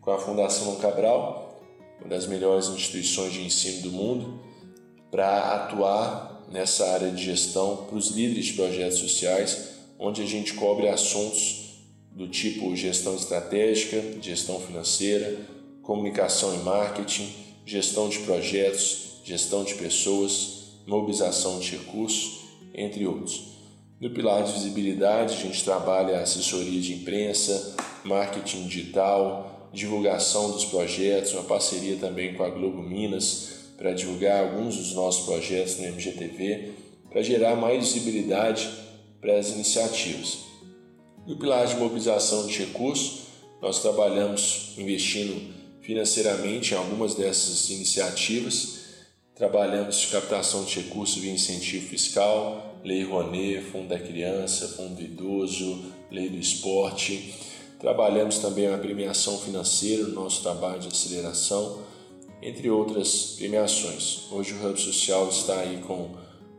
com 0.00 0.10
a 0.10 0.18
Fundação 0.18 0.74
Cabral, 0.76 1.60
uma 2.00 2.08
das 2.08 2.26
melhores 2.26 2.66
instituições 2.66 3.32
de 3.32 3.44
ensino 3.44 3.82
do 3.82 3.92
mundo, 3.92 4.40
para 5.12 5.54
atuar 5.54 6.33
nessa 6.54 6.88
área 6.92 7.10
de 7.10 7.24
gestão 7.24 7.78
para 7.78 7.96
os 7.96 8.10
líderes 8.12 8.46
de 8.46 8.52
projetos 8.52 9.00
sociais, 9.00 9.70
onde 9.98 10.22
a 10.22 10.24
gente 10.24 10.54
cobre 10.54 10.88
assuntos 10.88 11.80
do 12.12 12.28
tipo 12.28 12.76
gestão 12.76 13.16
estratégica, 13.16 14.00
gestão 14.22 14.60
financeira, 14.60 15.36
comunicação 15.82 16.54
e 16.54 16.58
marketing, 16.58 17.28
gestão 17.66 18.08
de 18.08 18.20
projetos, 18.20 19.20
gestão 19.24 19.64
de 19.64 19.74
pessoas, 19.74 20.78
mobilização 20.86 21.58
de 21.58 21.72
recursos, 21.72 22.44
entre 22.72 23.04
outros. 23.04 23.48
No 24.00 24.10
pilar 24.10 24.44
de 24.44 24.52
visibilidade, 24.52 25.34
a 25.34 25.36
gente 25.38 25.64
trabalha 25.64 26.20
assessoria 26.20 26.80
de 26.80 26.94
imprensa, 26.94 27.74
marketing 28.04 28.68
digital, 28.68 29.70
divulgação 29.72 30.52
dos 30.52 30.64
projetos, 30.66 31.32
uma 31.32 31.42
parceria 31.42 31.96
também 31.96 32.34
com 32.34 32.44
a 32.44 32.50
Globo 32.50 32.80
Minas 32.80 33.63
para 33.76 33.92
divulgar 33.92 34.44
alguns 34.44 34.76
dos 34.76 34.92
nossos 34.92 35.24
projetos 35.24 35.78
no 35.78 35.86
MGTV, 35.86 36.72
para 37.10 37.22
gerar 37.22 37.56
mais 37.56 37.92
visibilidade 37.92 38.68
para 39.20 39.38
as 39.38 39.50
iniciativas. 39.50 40.38
No 41.26 41.36
pilar 41.36 41.66
de 41.66 41.76
mobilização 41.76 42.46
de 42.46 42.58
recursos, 42.58 43.24
nós 43.62 43.80
trabalhamos 43.80 44.74
investindo 44.76 45.54
financeiramente 45.80 46.74
em 46.74 46.76
algumas 46.76 47.14
dessas 47.14 47.70
iniciativas. 47.70 48.80
Trabalhamos 49.34 50.06
captação 50.06 50.64
de 50.64 50.80
recursos 50.80 51.16
via 51.16 51.32
incentivo 51.32 51.88
fiscal, 51.88 52.78
Lei 52.84 53.04
Rouanet, 53.04 53.62
Fundo 53.62 53.88
da 53.88 53.98
Criança, 53.98 54.68
Fundo 54.68 54.96
do 54.96 55.02
Idoso, 55.02 55.82
Lei 56.10 56.28
do 56.28 56.36
Esporte. 56.36 57.34
Trabalhamos 57.80 58.38
também 58.38 58.66
a 58.66 58.78
premiação 58.78 59.38
financeira 59.38 60.04
no 60.04 60.14
nosso 60.14 60.42
trabalho 60.42 60.80
de 60.80 60.88
aceleração, 60.88 61.82
entre 62.44 62.70
outras 62.70 63.34
premiações. 63.38 64.30
Hoje 64.30 64.54
o 64.54 64.64
Hub 64.64 64.80
Social 64.80 65.28
está 65.28 65.60
aí 65.60 65.78
com 65.78 66.10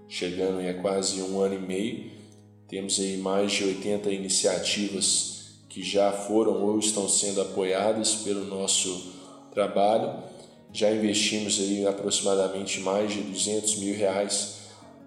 chegando 0.09 0.59
em 0.59 0.81
quase 0.81 1.21
um 1.21 1.39
ano 1.39 1.55
e 1.55 1.59
meio 1.59 2.15
temos 2.67 2.99
aí 2.99 3.17
mais 3.17 3.51
de 3.51 3.63
80 3.63 4.09
iniciativas 4.11 5.35
que 5.69 5.83
já 5.83 6.11
foram 6.11 6.63
ou 6.63 6.79
estão 6.79 7.07
sendo 7.07 7.41
apoiadas 7.41 8.15
pelo 8.15 8.43
nosso 8.45 9.13
trabalho. 9.51 10.23
Já 10.73 10.91
investimos 10.91 11.59
aí 11.59 11.85
aproximadamente 11.85 12.79
mais 12.79 13.13
de 13.13 13.21
200 13.21 13.77
mil 13.77 13.95
reais 13.95 14.55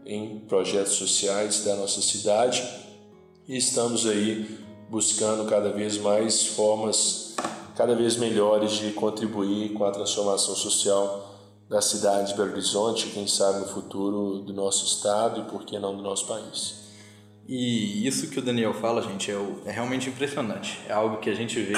em 0.06 0.38
projetos 0.38 0.92
sociais 0.92 1.64
da 1.64 1.74
nossa 1.74 2.00
cidade 2.00 2.62
e 3.46 3.56
estamos 3.56 4.06
aí 4.06 4.58
buscando 4.88 5.44
cada 5.48 5.70
vez 5.70 5.98
mais 5.98 6.46
formas 6.46 7.34
cada 7.78 7.94
vez 7.94 8.16
melhores 8.16 8.72
de 8.72 8.90
contribuir 8.90 9.72
com 9.72 9.84
a 9.84 9.92
transformação 9.92 10.56
social 10.56 11.32
da 11.70 11.80
cidade 11.80 12.32
de 12.32 12.36
Belo 12.36 12.50
Horizonte, 12.50 13.06
quem 13.10 13.28
sabe 13.28 13.60
no 13.60 13.68
futuro 13.68 14.40
do 14.40 14.52
nosso 14.52 14.84
estado 14.84 15.42
e 15.42 15.44
por 15.44 15.64
que 15.64 15.78
não 15.78 15.96
do 15.96 16.02
nosso 16.02 16.26
país. 16.26 16.88
E 17.46 18.04
isso 18.04 18.30
que 18.30 18.40
o 18.40 18.42
Daniel 18.42 18.74
fala, 18.74 19.00
gente, 19.00 19.30
é, 19.30 19.36
é 19.66 19.70
realmente 19.70 20.08
impressionante. 20.08 20.80
É 20.88 20.92
algo 20.92 21.18
que 21.18 21.30
a 21.30 21.34
gente 21.34 21.60
vê 21.60 21.74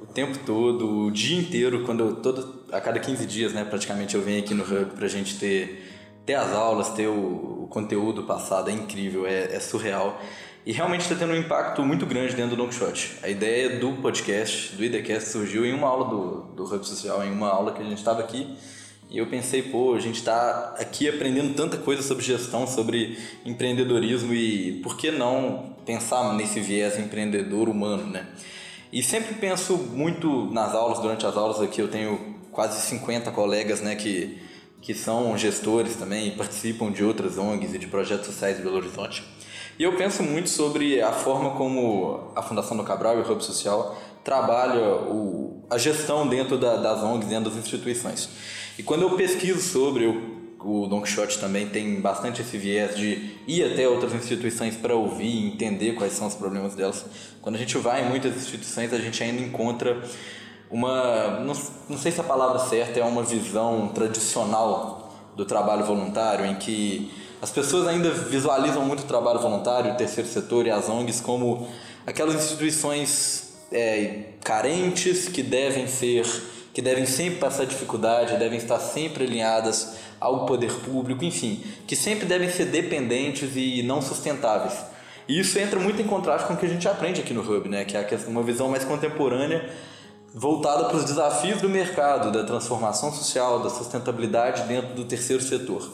o 0.00 0.06
tempo 0.06 0.40
todo, 0.44 1.04
o 1.06 1.10
dia 1.12 1.38
inteiro, 1.38 1.84
quando 1.86 2.00
eu, 2.00 2.16
todo, 2.16 2.64
a 2.72 2.80
cada 2.80 2.98
15 2.98 3.26
dias, 3.26 3.52
né, 3.52 3.64
praticamente 3.64 4.16
eu 4.16 4.22
venho 4.22 4.40
aqui 4.40 4.54
no 4.54 4.64
Hub 4.64 4.96
pra 4.96 5.06
gente 5.06 5.38
ter, 5.38 5.84
ter 6.26 6.34
as 6.34 6.52
aulas, 6.52 6.90
ter 6.90 7.06
o, 7.06 7.62
o 7.62 7.68
conteúdo 7.68 8.24
passado, 8.24 8.70
é 8.70 8.72
incrível, 8.72 9.24
é, 9.24 9.54
é 9.54 9.60
surreal. 9.60 10.20
E 10.66 10.72
realmente 10.72 11.02
está 11.02 11.14
tendo 11.14 11.32
um 11.32 11.36
impacto 11.36 11.80
muito 11.84 12.04
grande 12.04 12.34
dentro 12.34 12.56
do 12.56 12.62
Longshot. 12.64 13.18
A 13.22 13.28
ideia 13.28 13.78
do 13.78 13.92
podcast, 14.02 14.74
do 14.74 14.82
IDCast, 14.82 15.28
surgiu 15.28 15.64
em 15.64 15.72
uma 15.72 15.86
aula 15.86 16.08
do, 16.08 16.40
do 16.56 16.64
Hub 16.64 16.84
Social, 16.84 17.24
em 17.24 17.30
uma 17.30 17.48
aula 17.48 17.72
que 17.72 17.80
a 17.80 17.84
gente 17.84 17.98
estava 17.98 18.18
aqui. 18.18 18.52
E 19.08 19.16
eu 19.16 19.28
pensei, 19.28 19.62
pô, 19.62 19.94
a 19.94 20.00
gente 20.00 20.16
está 20.16 20.74
aqui 20.76 21.08
aprendendo 21.08 21.54
tanta 21.54 21.76
coisa 21.76 22.02
sobre 22.02 22.24
gestão, 22.24 22.66
sobre 22.66 23.16
empreendedorismo 23.44 24.34
e 24.34 24.80
por 24.82 24.96
que 24.96 25.12
não 25.12 25.76
pensar 25.86 26.34
nesse 26.34 26.58
viés 26.58 26.98
empreendedor 26.98 27.68
humano, 27.68 28.04
né? 28.08 28.26
E 28.92 29.04
sempre 29.04 29.34
penso 29.34 29.76
muito 29.76 30.50
nas 30.50 30.74
aulas, 30.74 30.98
durante 30.98 31.24
as 31.24 31.36
aulas 31.36 31.60
aqui 31.60 31.80
eu 31.80 31.86
tenho 31.86 32.34
quase 32.50 32.80
50 32.80 33.30
colegas, 33.30 33.80
né, 33.80 33.94
que, 33.94 34.42
que 34.80 34.94
são 34.94 35.38
gestores 35.38 35.94
também 35.94 36.26
e 36.26 36.30
participam 36.32 36.90
de 36.90 37.04
outras 37.04 37.38
ONGs 37.38 37.72
e 37.72 37.78
de 37.78 37.86
projetos 37.86 38.26
sociais 38.26 38.56
de 38.56 38.64
Belo 38.64 38.78
Horizonte. 38.78 39.22
E 39.78 39.82
eu 39.82 39.94
penso 39.96 40.22
muito 40.22 40.48
sobre 40.48 41.02
a 41.02 41.12
forma 41.12 41.50
como 41.50 42.32
a 42.34 42.42
Fundação 42.42 42.76
do 42.76 42.82
Cabral 42.82 43.18
e 43.18 43.20
o 43.20 43.30
Hub 43.30 43.44
Social 43.44 43.96
trabalha 44.24 44.82
o, 45.02 45.62
a 45.68 45.76
gestão 45.76 46.26
dentro 46.26 46.56
da, 46.56 46.76
das 46.76 47.02
ONGs, 47.02 47.28
dentro 47.28 47.50
das 47.50 47.58
instituições. 47.58 48.28
E 48.78 48.82
quando 48.82 49.02
eu 49.02 49.10
pesquiso 49.16 49.60
sobre, 49.60 50.04
eu, 50.04 50.36
o 50.60 50.86
Don 50.86 51.02
Quixote 51.02 51.38
também 51.38 51.68
tem 51.68 52.00
bastante 52.00 52.40
esse 52.40 52.56
viés 52.56 52.96
de 52.96 53.36
ir 53.46 53.70
até 53.70 53.86
outras 53.86 54.14
instituições 54.14 54.74
para 54.76 54.94
ouvir 54.94 55.26
e 55.26 55.46
entender 55.46 55.92
quais 55.92 56.14
são 56.14 56.26
os 56.26 56.34
problemas 56.34 56.74
delas. 56.74 57.04
Quando 57.42 57.56
a 57.56 57.58
gente 57.58 57.76
vai 57.76 58.04
em 58.04 58.08
muitas 58.08 58.34
instituições, 58.34 58.92
a 58.94 58.98
gente 58.98 59.22
ainda 59.22 59.42
encontra 59.42 60.02
uma. 60.70 61.40
Não, 61.40 61.54
não 61.88 61.98
sei 61.98 62.10
se 62.10 62.20
a 62.20 62.24
palavra 62.24 62.58
certa 62.60 62.98
é 62.98 63.04
uma 63.04 63.22
visão 63.22 63.88
tradicional 63.88 65.14
do 65.36 65.44
trabalho 65.44 65.84
voluntário, 65.84 66.46
em 66.46 66.56
que 66.56 67.12
as 67.40 67.50
pessoas 67.50 67.86
ainda 67.86 68.10
visualizam 68.10 68.84
muito 68.84 69.00
o 69.00 69.06
trabalho 69.06 69.38
voluntário, 69.40 69.92
o 69.92 69.96
terceiro 69.96 70.28
setor 70.28 70.66
e 70.66 70.70
as 70.70 70.88
ONGs 70.88 71.20
como 71.20 71.68
aquelas 72.06 72.34
instituições 72.34 73.54
é, 73.70 74.24
carentes 74.42 75.28
que 75.28 75.42
devem 75.42 75.86
ser, 75.86 76.24
que 76.72 76.80
devem 76.80 77.04
sempre 77.06 77.38
passar 77.38 77.66
dificuldade, 77.66 78.38
devem 78.38 78.58
estar 78.58 78.78
sempre 78.78 79.24
alinhadas 79.24 79.96
ao 80.20 80.46
poder 80.46 80.72
público, 80.72 81.24
enfim, 81.24 81.62
que 81.86 81.94
sempre 81.94 82.26
devem 82.26 82.50
ser 82.50 82.66
dependentes 82.66 83.50
e 83.54 83.82
não 83.82 84.00
sustentáveis. 84.00 84.74
E 85.28 85.40
isso 85.40 85.58
entra 85.58 85.78
muito 85.78 86.00
em 86.00 86.06
contraste 86.06 86.46
com 86.46 86.54
o 86.54 86.56
que 86.56 86.66
a 86.66 86.68
gente 86.68 86.88
aprende 86.88 87.20
aqui 87.20 87.34
no 87.34 87.42
Hub, 87.42 87.68
né? 87.68 87.84
que 87.84 87.96
é 87.96 88.18
uma 88.28 88.42
visão 88.42 88.68
mais 88.68 88.84
contemporânea 88.84 89.68
voltada 90.32 90.84
para 90.84 90.96
os 90.96 91.04
desafios 91.04 91.60
do 91.60 91.68
mercado, 91.68 92.30
da 92.30 92.44
transformação 92.44 93.12
social, 93.12 93.60
da 93.60 93.70
sustentabilidade 93.70 94.62
dentro 94.62 94.94
do 94.94 95.04
terceiro 95.04 95.42
setor. 95.42 95.90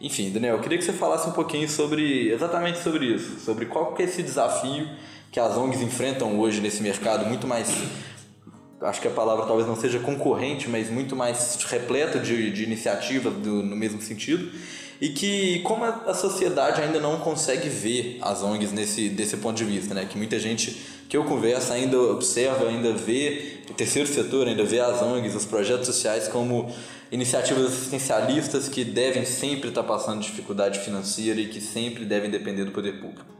Enfim, 0.00 0.30
Daniel, 0.30 0.56
eu 0.56 0.60
queria 0.60 0.78
que 0.78 0.84
você 0.84 0.92
falasse 0.92 1.28
um 1.28 1.32
pouquinho 1.32 1.68
sobre 1.68 2.30
exatamente 2.30 2.78
sobre 2.78 3.06
isso, 3.06 3.40
sobre 3.40 3.66
qual 3.66 3.94
que 3.94 4.02
é 4.02 4.04
esse 4.04 4.22
desafio 4.22 4.88
que 5.30 5.40
as 5.40 5.56
ONGs 5.56 5.80
enfrentam 5.82 6.38
hoje 6.38 6.60
nesse 6.60 6.82
mercado 6.82 7.26
muito 7.26 7.46
mais 7.46 7.68
acho 8.80 9.00
que 9.00 9.08
a 9.08 9.10
palavra 9.10 9.46
talvez 9.46 9.66
não 9.66 9.74
seja 9.74 9.98
concorrente, 9.98 10.68
mas 10.68 10.90
muito 10.90 11.16
mais 11.16 11.56
repleto 11.64 12.20
de, 12.20 12.50
de 12.50 12.62
iniciativas 12.62 13.32
no 13.34 13.74
mesmo 13.74 14.00
sentido 14.02 14.50
e 15.00 15.10
que 15.10 15.60
como 15.60 15.84
a, 15.84 16.14
sociedade 16.14 16.80
ainda 16.80 17.00
não 17.00 17.18
consegue 17.18 17.68
ver 17.68 18.18
as 18.22 18.42
ONGs 18.42 18.72
nesse 18.72 19.08
desse 19.08 19.36
ponto 19.36 19.56
de 19.56 19.64
vista, 19.64 19.94
né? 19.94 20.06
Que 20.08 20.16
muita 20.16 20.38
gente 20.38 20.76
que 21.08 21.16
eu 21.16 21.24
converso 21.24 21.72
ainda 21.72 21.98
observa, 21.98 22.68
ainda 22.68 22.92
vê 22.92 23.58
o 23.70 23.74
terceiro 23.74 24.08
setor, 24.08 24.48
ainda 24.48 24.64
vê 24.64 24.80
as 24.80 25.02
ONGs, 25.02 25.34
os 25.34 25.44
projetos 25.44 25.86
sociais 25.86 26.28
como 26.28 26.72
iniciativas 27.10 27.66
assistencialistas 27.66 28.68
que 28.68 28.84
devem 28.84 29.24
sempre 29.24 29.68
estar 29.68 29.82
passando 29.82 30.20
dificuldade 30.20 30.80
financeira 30.80 31.40
e 31.40 31.48
que 31.48 31.60
sempre 31.60 32.04
devem 32.04 32.30
depender 32.30 32.64
do 32.64 32.72
poder 32.72 33.00
público. 33.00 33.36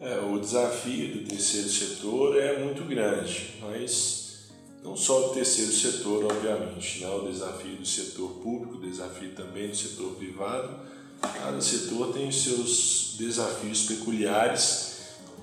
É, 0.00 0.18
o 0.18 0.38
desafio 0.38 1.14
do 1.14 1.28
terceiro 1.28 1.68
setor 1.68 2.36
é 2.36 2.58
muito 2.58 2.84
grande, 2.84 3.54
mas 3.60 4.50
não 4.82 4.96
só 4.96 5.28
do 5.28 5.34
terceiro 5.34 5.70
setor, 5.70 6.24
obviamente, 6.24 7.00
né? 7.00 7.08
o 7.08 7.28
desafio 7.30 7.76
do 7.76 7.86
setor 7.86 8.30
público, 8.42 8.78
o 8.78 8.80
desafio 8.80 9.30
também 9.30 9.68
do 9.68 9.76
setor 9.76 10.14
privado. 10.16 10.74
Cada 11.20 11.60
setor 11.60 12.12
tem 12.12 12.28
os 12.28 12.42
seus 12.42 13.14
desafios 13.16 13.84
peculiares 13.84 14.92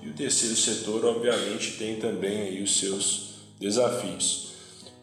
e 0.01 0.09
o 0.09 0.13
terceiro 0.13 0.57
setor, 0.57 1.05
obviamente, 1.05 1.77
tem 1.77 1.97
também 1.97 2.41
aí 2.41 2.61
os 2.61 2.77
seus 2.77 3.29
desafios. 3.57 4.48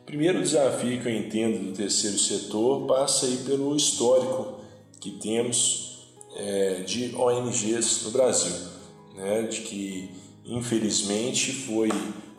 Primeiro 0.07 0.41
desafio 0.41 1.03
que 1.03 1.09
eu 1.09 1.17
entendo 1.17 1.65
do 1.65 1.73
terceiro 1.73 2.17
setor 2.17 2.87
passa 2.87 3.27
aí 3.27 3.39
pelo 3.39 3.75
histórico 3.75 4.61
que 5.01 5.11
temos 5.11 6.07
é, 6.37 6.85
de 6.87 7.13
ONGs 7.17 8.05
no 8.05 8.13
Brasil, 8.13 8.55
né, 9.17 9.43
de 9.43 9.63
que 9.63 10.09
infelizmente 10.45 11.53
foi 11.53 11.91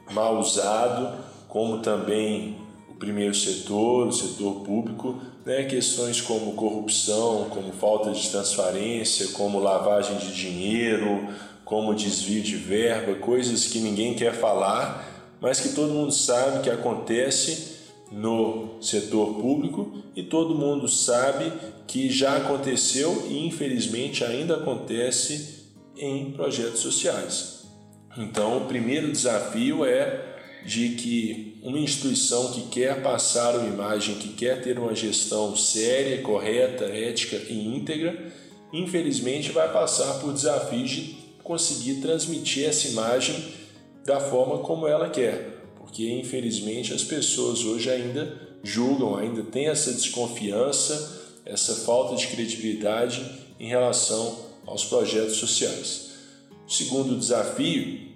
mal 0.10 0.40
usado, 0.40 1.22
como 1.50 1.80
também 1.80 2.56
o 2.90 2.96
primeiro 2.96 3.36
setor, 3.36 4.08
o 4.08 4.14
setor 4.14 4.62
público, 4.62 5.20
né, 5.46 5.66
questões 5.66 6.22
como 6.22 6.54
corrupção, 6.54 7.48
como 7.50 7.74
falta 7.74 8.12
de 8.12 8.30
transparência, 8.30 9.28
como 9.34 9.60
lavagem 9.60 10.18
de 10.20 10.34
dinheiro, 10.34 11.28
como 11.66 11.94
desvio 11.94 12.42
de 12.42 12.56
verba, 12.56 13.16
coisas 13.16 13.66
que 13.66 13.80
ninguém 13.80 14.14
quer 14.14 14.34
falar 14.34 15.17
mas 15.42 15.60
que 15.60 15.70
todo 15.70 15.94
mundo 15.94 16.12
sabe 16.12 16.64
que 16.64 16.70
acontece 16.70 17.78
no 18.12 18.82
setor 18.82 19.36
público 19.36 20.04
e 20.16 20.24
todo 20.24 20.56
mundo 20.56 20.88
sabe 20.88 21.52
que 21.86 22.10
já 22.10 22.38
aconteceu 22.38 23.28
e 23.30 23.46
infelizmente 23.46 24.24
ainda 24.24 24.56
acontece 24.56 25.68
em 25.98 26.32
projetos 26.32 26.80
sociais. 26.80 27.66
Então, 28.18 28.58
o 28.58 28.66
primeiro 28.66 29.12
desafio 29.12 29.86
é 29.86 30.36
de 30.66 30.90
que 30.90 31.60
uma 31.62 31.80
instituição 31.80 32.52
que 32.52 32.64
quer 32.64 33.02
passar 33.02 33.56
uma 33.56 33.68
imagem, 33.68 34.16
que 34.16 34.30
quer 34.30 34.62
ter 34.62 34.78
uma 34.80 34.96
gestão 34.96 35.56
séria, 35.56 36.22
correta, 36.22 36.86
ética 36.86 37.38
e 37.50 37.68
íntegra, 37.76 38.32
infelizmente 38.74 39.52
vai 39.52 39.72
passar 39.72 40.20
por 40.20 40.34
desafios 40.34 40.90
de 40.90 41.18
conseguir 41.44 42.02
transmitir 42.02 42.66
essa 42.66 42.88
imagem 42.88 43.36
da 44.08 44.22
forma 44.22 44.60
como 44.60 44.88
ela 44.88 45.10
quer, 45.10 45.66
porque 45.76 46.10
infelizmente 46.10 46.94
as 46.94 47.04
pessoas 47.04 47.66
hoje 47.66 47.90
ainda 47.90 48.40
julgam, 48.64 49.18
ainda 49.18 49.44
têm 49.44 49.68
essa 49.68 49.92
desconfiança, 49.92 51.24
essa 51.46 51.76
falta 51.76 52.16
de 52.16 52.26
credibilidade 52.28 53.22
em 53.60 53.68
relação 53.68 54.46
aos 54.66 54.86
projetos 54.86 55.36
sociais. 55.36 56.12
O 56.66 56.72
segundo 56.72 57.20
desafio 57.20 58.08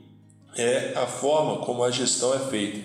é 0.56 0.94
a 0.96 1.06
forma 1.06 1.58
como 1.66 1.84
a 1.84 1.92
gestão 1.92 2.34
é 2.34 2.40
feita. 2.40 2.80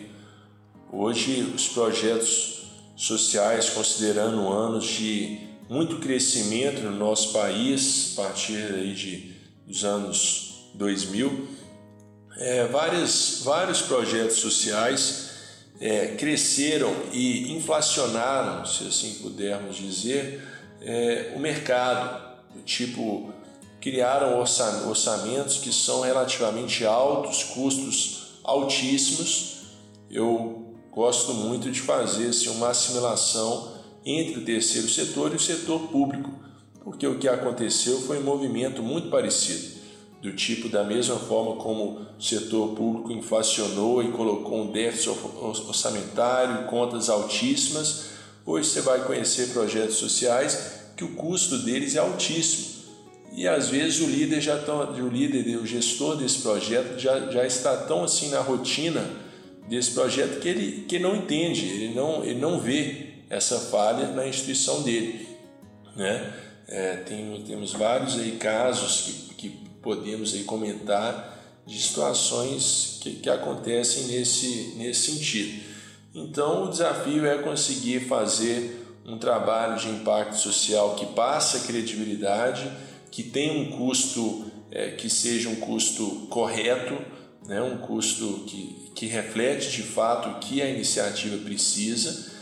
Hoje, 0.93 1.43
os 1.55 1.69
projetos 1.69 2.65
sociais, 2.97 3.71
considerando 3.71 4.49
anos 4.49 4.85
de 4.85 5.39
muito 5.69 5.99
crescimento 6.01 6.81
no 6.83 6.91
nosso 6.91 7.33
país, 7.33 8.15
a 8.19 8.23
partir 8.23 8.57
aí 8.75 8.93
de, 8.95 9.33
dos 9.65 9.85
anos 9.85 10.71
2000, 10.75 11.56
é, 12.39 12.67
vários, 12.67 13.41
vários 13.43 13.81
projetos 13.83 14.37
sociais 14.37 15.31
é, 15.81 16.09
cresceram 16.17 16.95
e 17.13 17.53
inflacionaram, 17.53 18.65
se 18.65 18.87
assim 18.87 19.15
pudermos 19.23 19.77
dizer, 19.77 20.43
é, 20.81 21.33
o 21.35 21.39
mercado, 21.39 22.37
do 22.55 22.63
tipo 22.63 23.33
criaram 23.81 24.39
orçamentos 24.41 25.59
que 25.59 25.73
são 25.73 26.01
relativamente 26.01 26.85
altos, 26.85 27.45
custos 27.45 28.41
altíssimos. 28.43 29.59
Eu 30.11 30.75
gosto 30.91 31.33
muito 31.33 31.71
de 31.71 31.81
fazer 31.81 32.29
assim, 32.29 32.49
uma 32.49 32.71
assimilação 32.71 33.77
entre 34.05 34.41
o 34.41 34.45
terceiro 34.45 34.89
setor 34.89 35.33
e 35.33 35.37
o 35.37 35.41
setor 35.41 35.89
público, 35.89 36.33
porque 36.83 37.07
o 37.07 37.19
que 37.19 37.29
aconteceu 37.29 38.01
foi 38.01 38.19
um 38.19 38.25
movimento 38.25 38.83
muito 38.83 39.09
parecido 39.09 39.76
do 40.23 40.33
tipo 40.33 40.69
da 40.69 40.83
mesma 40.83 41.17
forma 41.17 41.57
como 41.57 42.07
o 42.19 42.23
setor 42.23 42.75
público 42.75 43.13
inflacionou 43.13 44.03
e 44.03 44.11
colocou 44.13 44.63
um 44.63 44.73
déficit 44.73 45.11
orçamentário, 45.41 46.67
contas 46.67 47.09
altíssimas, 47.09 48.07
hoje 48.45 48.71
você 48.71 48.81
vai 48.81 49.05
conhecer 49.05 49.53
projetos 49.53 49.97
sociais 49.97 50.77
que 50.97 51.05
o 51.05 51.15
custo 51.15 51.59
deles 51.59 51.95
é 51.95 51.99
altíssimo. 51.99 52.77
E 53.33 53.47
às 53.47 53.69
vezes 53.69 54.01
o 54.01 54.07
líder 54.07 54.41
já 54.41 54.57
o 54.57 55.09
líder, 55.09 55.59
o 55.59 55.67
gestor 55.67 56.17
desse 56.17 56.39
projeto 56.39 56.99
já, 56.99 57.31
já 57.31 57.47
está 57.47 57.77
tão 57.77 58.03
assim 58.03 58.31
na 58.31 58.41
rotina 58.41 59.05
desse 59.69 59.91
projeto 59.91 60.41
que 60.41 60.49
ele, 60.49 60.85
que 60.89 60.99
não 60.99 61.15
entende, 61.15 61.67
ele 61.67 61.95
não, 61.95 62.25
ele 62.25 62.41
não 62.41 62.59
vê 62.59 63.09
essa 63.29 63.59
falha 63.59 64.09
na 64.09 64.27
instituição 64.27 64.83
dele. 64.83 65.29
Né? 65.95 66.33
É, 66.69 66.97
tem, 66.97 67.43
temos 67.47 67.73
vários 67.73 68.19
aí 68.19 68.33
casos 68.33 69.03
que 69.03 69.26
podemos 69.87 70.35
aí 70.35 70.43
comentar 70.43 71.63
de 71.65 71.81
situações 71.81 72.99
que, 73.01 73.13
que 73.13 73.31
acontecem 73.31 74.09
nesse, 74.09 74.75
nesse 74.77 75.13
sentido. 75.13 75.63
Então, 76.13 76.65
o 76.65 76.71
desafio 76.71 77.25
é 77.25 77.39
conseguir 77.39 78.01
fazer 78.01 78.85
um 79.07 79.17
trabalho 79.17 79.79
de 79.79 79.89
impacto 79.89 80.37
social 80.39 80.97
que 80.97 81.07
passa 81.07 81.69
credibilidade, 81.69 82.69
que 83.13 83.23
tenha 83.23 83.53
um 83.53 83.79
custo 83.79 84.51
é, 84.73 84.91
que 84.91 85.09
seja 85.09 85.49
um 85.49 85.57
custo 85.57 86.27
correto, 86.29 86.99
né, 87.47 87.63
um 87.63 87.79
custo 87.79 88.45
que, 88.49 88.91
que 88.93 89.07
reflete 89.07 89.71
de 89.71 89.85
fato 89.85 90.31
o 90.31 90.41
que 90.41 90.61
a 90.61 90.69
iniciativa 90.69 91.37
precisa 91.45 92.33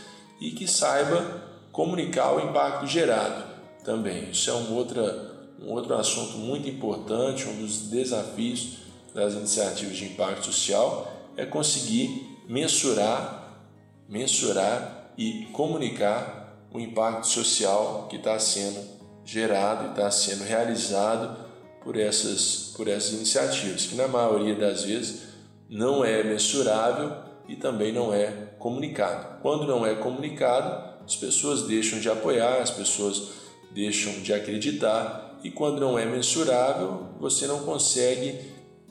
e 0.41 0.49
que 0.49 0.67
saiba 0.67 1.43
comunicar 1.71 2.33
o 2.33 2.49
impacto 2.49 2.87
gerado 2.87 3.43
também. 3.83 4.31
Isso 4.31 4.49
é 4.49 4.53
um, 4.53 4.73
outra, 4.73 5.34
um 5.61 5.71
outro 5.71 5.95
assunto 5.95 6.37
muito 6.37 6.67
importante, 6.67 7.47
um 7.47 7.61
dos 7.61 7.89
desafios 7.89 8.77
das 9.13 9.33
iniciativas 9.33 9.95
de 9.95 10.05
impacto 10.05 10.45
social 10.45 11.11
é 11.37 11.45
conseguir 11.45 12.39
mensurar, 12.47 13.61
mensurar 14.07 15.13
e 15.17 15.47
comunicar 15.53 16.67
o 16.73 16.79
impacto 16.79 17.27
social 17.27 18.07
que 18.09 18.17
está 18.17 18.37
sendo 18.37 18.79
gerado 19.23 19.87
e 19.87 19.89
está 19.89 20.11
sendo 20.11 20.43
realizado 20.43 21.45
por 21.83 21.97
essas, 21.97 22.73
por 22.75 22.87
essas 22.87 23.13
iniciativas, 23.13 23.85
que 23.85 23.95
na 23.95 24.07
maioria 24.07 24.55
das 24.55 24.83
vezes 24.83 25.23
não 25.69 26.03
é 26.03 26.23
mensurável 26.23 27.11
e 27.47 27.55
também 27.55 27.93
não 27.93 28.13
é 28.13 28.27
comunicado. 28.59 29.41
Quando 29.41 29.65
não 29.65 29.85
é 29.85 29.95
comunicado, 29.95 30.95
as 31.05 31.15
pessoas 31.15 31.63
deixam 31.63 31.99
de 31.99 32.09
apoiar, 32.09 32.61
as 32.61 32.71
pessoas 32.71 33.29
deixam 33.71 34.13
de 34.21 34.33
acreditar, 34.33 35.24
e 35.45 35.51
quando 35.51 35.79
não 35.79 35.99
é 35.99 36.07
mensurável, 36.07 37.09
você 37.19 37.45
não 37.45 37.59
consegue 37.59 38.35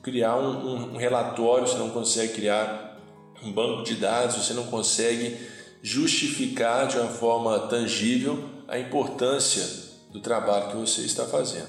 criar 0.01 0.37
um, 0.37 0.93
um, 0.93 0.97
relatório, 0.97 1.67
você 1.67 1.77
não 1.77 1.91
consegue 1.91 2.33
criar 2.33 2.97
um 3.43 3.51
banco 3.51 3.83
de 3.83 3.97
dados, 3.97 4.37
você 4.37 4.53
não 4.53 4.63
consegue 4.67 5.37
justificar 5.83 6.87
de 6.87 6.97
uma 6.97 7.09
forma 7.09 7.59
tangível 7.59 8.39
a 8.69 8.79
importância 8.79 9.65
do 10.13 10.21
trabalho 10.21 10.71
que 10.71 10.77
você 10.77 11.01
está 11.01 11.25
fazendo. 11.25 11.67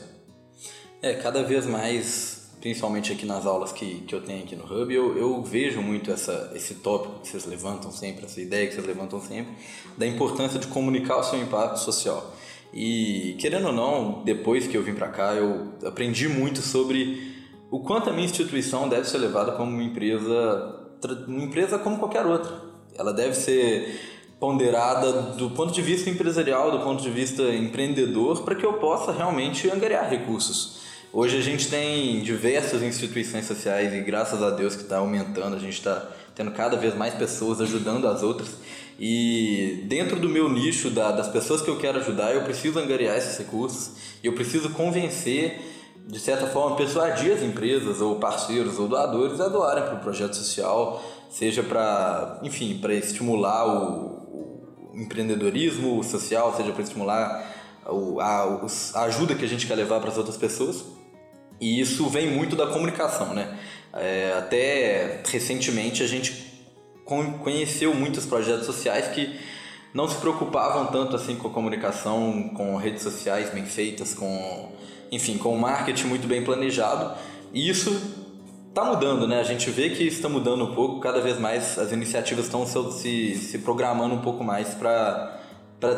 É, 1.02 1.16
cada 1.16 1.42
vez 1.42 1.66
mais, 1.66 2.52
principalmente 2.62 3.12
aqui 3.12 3.26
nas 3.26 3.48
aulas 3.48 3.72
que, 3.72 4.02
que 4.02 4.14
eu 4.14 4.22
tenho 4.22 4.44
aqui 4.44 4.56
no 4.56 4.66
Hub, 4.66 4.94
eu, 4.94 5.18
eu 5.18 5.42
vejo 5.42 5.82
muito 5.82 6.12
essa, 6.12 6.52
esse 6.54 6.76
tópico 6.76 7.22
que 7.22 7.30
vocês 7.30 7.46
levantam 7.46 7.92
sempre, 7.92 8.26
essa 8.26 8.40
ideia 8.40 8.68
que 8.68 8.76
vocês 8.76 8.86
levantam 8.86 9.20
sempre, 9.20 9.52
da 9.98 10.06
importância 10.06 10.60
de 10.60 10.68
comunicar 10.68 11.18
o 11.18 11.24
seu 11.24 11.42
impacto 11.42 11.80
social. 11.80 12.36
E 12.74 13.36
querendo 13.40 13.68
ou 13.68 13.74
não, 13.74 14.24
depois 14.24 14.68
que 14.68 14.76
eu 14.76 14.84
vim 14.84 14.94
para 14.94 15.08
cá, 15.08 15.34
eu 15.34 15.74
aprendi 15.86 16.28
muito 16.28 16.62
sobre 16.62 17.34
o 17.72 17.80
quanto 17.80 18.10
a 18.10 18.14
minha 18.14 18.26
instituição 18.26 18.88
deve 18.88 19.08
ser 19.08 19.18
levada 19.18 19.54
como 19.54 19.72
uma 19.72 19.84
empresa, 19.84 20.76
uma 21.28 21.44
empresa 21.44 21.80
como 21.80 21.98
qualquer 21.98 22.26
outra. 22.26 22.52
Ela 22.98 23.14
deve 23.14 23.34
ser 23.34 24.00
ponderada 24.40 25.12
do 25.34 25.50
ponto 25.52 25.74
de 25.74 25.82
vista 25.82 26.10
empresarial, 26.10 26.72
do 26.72 26.80
ponto 26.80 27.02
de 27.02 27.10
vista 27.10 27.44
empreendedor, 27.54 28.44
para 28.44 28.56
que 28.56 28.66
eu 28.66 28.74
possa 28.74 29.12
realmente 29.12 29.70
angariar 29.70 30.10
recursos. 30.10 30.84
Hoje 31.12 31.38
a 31.38 31.42
gente 31.42 31.70
tem 31.70 32.22
diversas 32.22 32.84
instituições 32.84 33.46
sociais 33.46 33.94
e 33.94 34.02
graças 34.02 34.44
a 34.44 34.50
Deus 34.50 34.76
que 34.76 34.84
está 34.84 34.98
aumentando, 34.98 35.56
a 35.56 35.60
gente 35.60 35.76
está 35.76 36.12
tendo 36.36 36.52
cada 36.52 36.76
vez 36.76 36.94
mais 36.94 37.14
pessoas 37.14 37.62
ajudando 37.62 38.06
as 38.08 38.22
outras. 38.22 38.50
E 39.00 39.84
dentro 39.88 40.20
do 40.20 40.30
meu 40.30 40.50
nicho, 40.50 40.90
da, 40.90 41.12
das 41.12 41.28
pessoas 41.28 41.62
que 41.62 41.70
eu 41.70 41.78
quero 41.78 42.00
ajudar, 42.00 42.34
eu 42.34 42.44
preciso 42.44 42.80
angariar 42.80 43.18
esses 43.18 43.38
recursos 43.38 43.92
e 44.24 44.28
eu 44.28 44.34
preciso 44.34 44.70
convencer 44.70 45.60
de 46.08 46.20
certa 46.20 46.48
forma, 46.48 46.76
persuadir 46.76 47.34
as 47.34 47.42
empresas 47.42 48.00
ou 48.00 48.18
parceiros 48.18 48.78
ou 48.78 48.88
doadores 48.88 49.42
a 49.42 49.48
doarem 49.48 49.84
para 49.84 49.96
o 49.96 50.00
projeto 50.00 50.36
social, 50.36 51.04
seja 51.30 51.64
para, 51.64 52.40
enfim, 52.44 52.78
para 52.78 52.94
estimular 52.94 53.66
o, 53.66 54.92
o, 54.92 54.92
empreendedorismo 54.94 56.04
social, 56.04 56.56
seja 56.56 56.72
para 56.72 56.84
estimular 56.84 57.56
o, 57.88 58.20
a, 58.20 58.68
a 58.94 59.02
ajuda 59.04 59.36
que 59.36 59.44
a 59.44 59.48
gente 59.48 59.66
quer 59.66 59.76
levar 59.76 60.00
para 60.00 60.10
as 60.10 60.18
outras 60.18 60.38
pessoas. 60.38 60.86
E 61.60 61.80
isso 61.80 62.08
vem 62.08 62.32
muito 62.32 62.56
da 62.56 62.68
comunicação, 62.68 63.34
né? 63.34 63.58
É, 63.94 64.36
até 64.38 65.24
recentemente 65.26 66.04
a 66.04 66.08
gente 66.08 66.45
conheceu 67.06 67.94
muitos 67.94 68.26
projetos 68.26 68.66
sociais 68.66 69.08
que 69.10 69.40
não 69.94 70.08
se 70.08 70.16
preocupavam 70.16 70.88
tanto 70.88 71.16
assim 71.16 71.36
com 71.36 71.48
a 71.48 71.52
comunicação, 71.52 72.50
com 72.56 72.76
redes 72.76 73.04
sociais 73.04 73.50
bem 73.52 73.66
feitas, 73.66 74.14
com 74.14 74.72
enfim, 75.12 75.38
com 75.38 75.56
o 75.56 75.60
marketing 75.60 76.08
muito 76.08 76.28
bem 76.28 76.44
planejado. 76.44 77.16
E 77.54 77.70
isso 77.70 78.02
está 78.68 78.84
mudando, 78.84 79.26
né? 79.26 79.40
A 79.40 79.44
gente 79.44 79.70
vê 79.70 79.90
que 79.90 80.04
está 80.04 80.28
mudando 80.28 80.66
um 80.66 80.76
pouco, 80.76 81.00
cada 81.00 81.22
vez 81.22 81.40
mais 81.40 81.78
as 81.78 81.92
iniciativas 81.94 82.46
estão 82.46 82.66
se, 82.66 83.36
se 83.36 83.60
programando 83.60 84.16
um 84.16 84.22
pouco 84.22 84.44
mais 84.44 84.74
para 84.74 85.40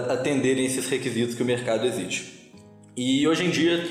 atenderem 0.09 0.65
esses 0.65 0.87
requisitos 0.87 1.33
que 1.33 1.41
o 1.41 1.45
mercado 1.45 1.85
exige. 1.85 2.51
E 2.95 3.27
hoje 3.27 3.45
em 3.45 3.49
dia, 3.49 3.87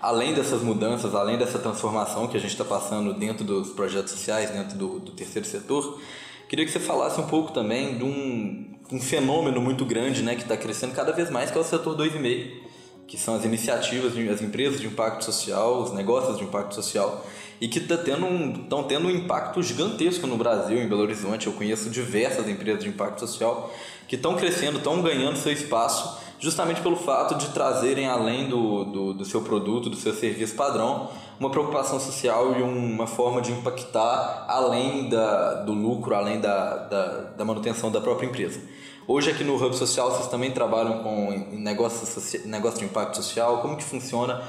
além 0.00 0.34
dessas 0.34 0.62
mudanças, 0.62 1.14
além 1.14 1.36
dessa 1.36 1.58
transformação 1.58 2.28
que 2.28 2.36
a 2.36 2.40
gente 2.40 2.50
está 2.50 2.64
passando 2.64 3.12
dentro 3.14 3.44
dos 3.44 3.70
projetos 3.70 4.12
sociais, 4.12 4.50
dentro 4.50 4.78
do, 4.78 5.00
do, 5.00 5.12
terceiro 5.12 5.46
setor, 5.46 6.00
queria 6.48 6.64
que 6.64 6.70
você 6.70 6.80
falasse 6.80 7.20
um 7.20 7.26
pouco 7.26 7.52
também 7.52 7.98
de 7.98 8.04
um, 8.04 8.74
um 8.92 9.00
fenômeno 9.00 9.60
muito 9.60 9.84
grande 9.84 10.22
né, 10.22 10.34
que 10.34 10.42
está 10.42 10.56
crescendo 10.56 10.94
cada 10.94 11.12
vez 11.12 11.30
mais, 11.30 11.50
que 11.50 11.58
é 11.58 11.60
o 11.60 11.64
setor 11.64 11.96
2,5 11.96 12.68
que 13.08 13.16
são 13.16 13.34
as 13.34 13.44
iniciativas, 13.44 14.12
as 14.30 14.42
empresas 14.42 14.78
de 14.78 14.86
impacto 14.86 15.24
social, 15.24 15.80
os 15.80 15.92
negócios 15.94 16.36
de 16.36 16.44
impacto 16.44 16.74
social, 16.74 17.26
e 17.58 17.66
que 17.66 17.78
estão 17.78 17.96
tá 17.96 18.04
tendo, 18.04 18.26
um, 18.26 18.82
tendo 18.86 19.08
um 19.08 19.10
impacto 19.10 19.62
gigantesco 19.62 20.26
no 20.26 20.36
Brasil, 20.36 20.78
em 20.78 20.86
Belo 20.86 21.00
Horizonte. 21.00 21.46
Eu 21.46 21.54
conheço 21.54 21.88
diversas 21.88 22.46
empresas 22.46 22.84
de 22.84 22.90
impacto 22.90 23.20
social 23.20 23.72
que 24.06 24.14
estão 24.14 24.36
crescendo, 24.36 24.76
estão 24.76 25.00
ganhando 25.00 25.36
seu 25.36 25.50
espaço, 25.50 26.18
justamente 26.38 26.82
pelo 26.82 26.96
fato 26.96 27.34
de 27.36 27.48
trazerem, 27.48 28.06
além 28.06 28.46
do, 28.46 28.84
do, 28.84 29.14
do 29.14 29.24
seu 29.24 29.40
produto, 29.40 29.88
do 29.88 29.96
seu 29.96 30.12
serviço 30.12 30.54
padrão, 30.54 31.10
uma 31.38 31.50
preocupação 31.50 32.00
social 32.00 32.58
e 32.58 32.62
uma 32.62 33.06
forma 33.06 33.40
de 33.40 33.52
impactar 33.52 34.44
além 34.48 35.08
da, 35.08 35.54
do 35.62 35.72
lucro, 35.72 36.14
além 36.14 36.40
da, 36.40 36.76
da, 36.76 37.06
da 37.36 37.44
manutenção 37.44 37.90
da 37.90 38.00
própria 38.00 38.26
empresa. 38.26 38.60
Hoje 39.06 39.30
aqui 39.30 39.44
no 39.44 39.54
Hub 39.54 39.74
Social 39.74 40.10
vocês 40.10 40.26
também 40.26 40.50
trabalham 40.50 41.02
com 41.02 41.30
negócios 41.52 42.44
negócio 42.44 42.80
de 42.80 42.86
impacto 42.86 43.16
social. 43.16 43.62
Como 43.62 43.76
que 43.76 43.84
funciona? 43.84 44.42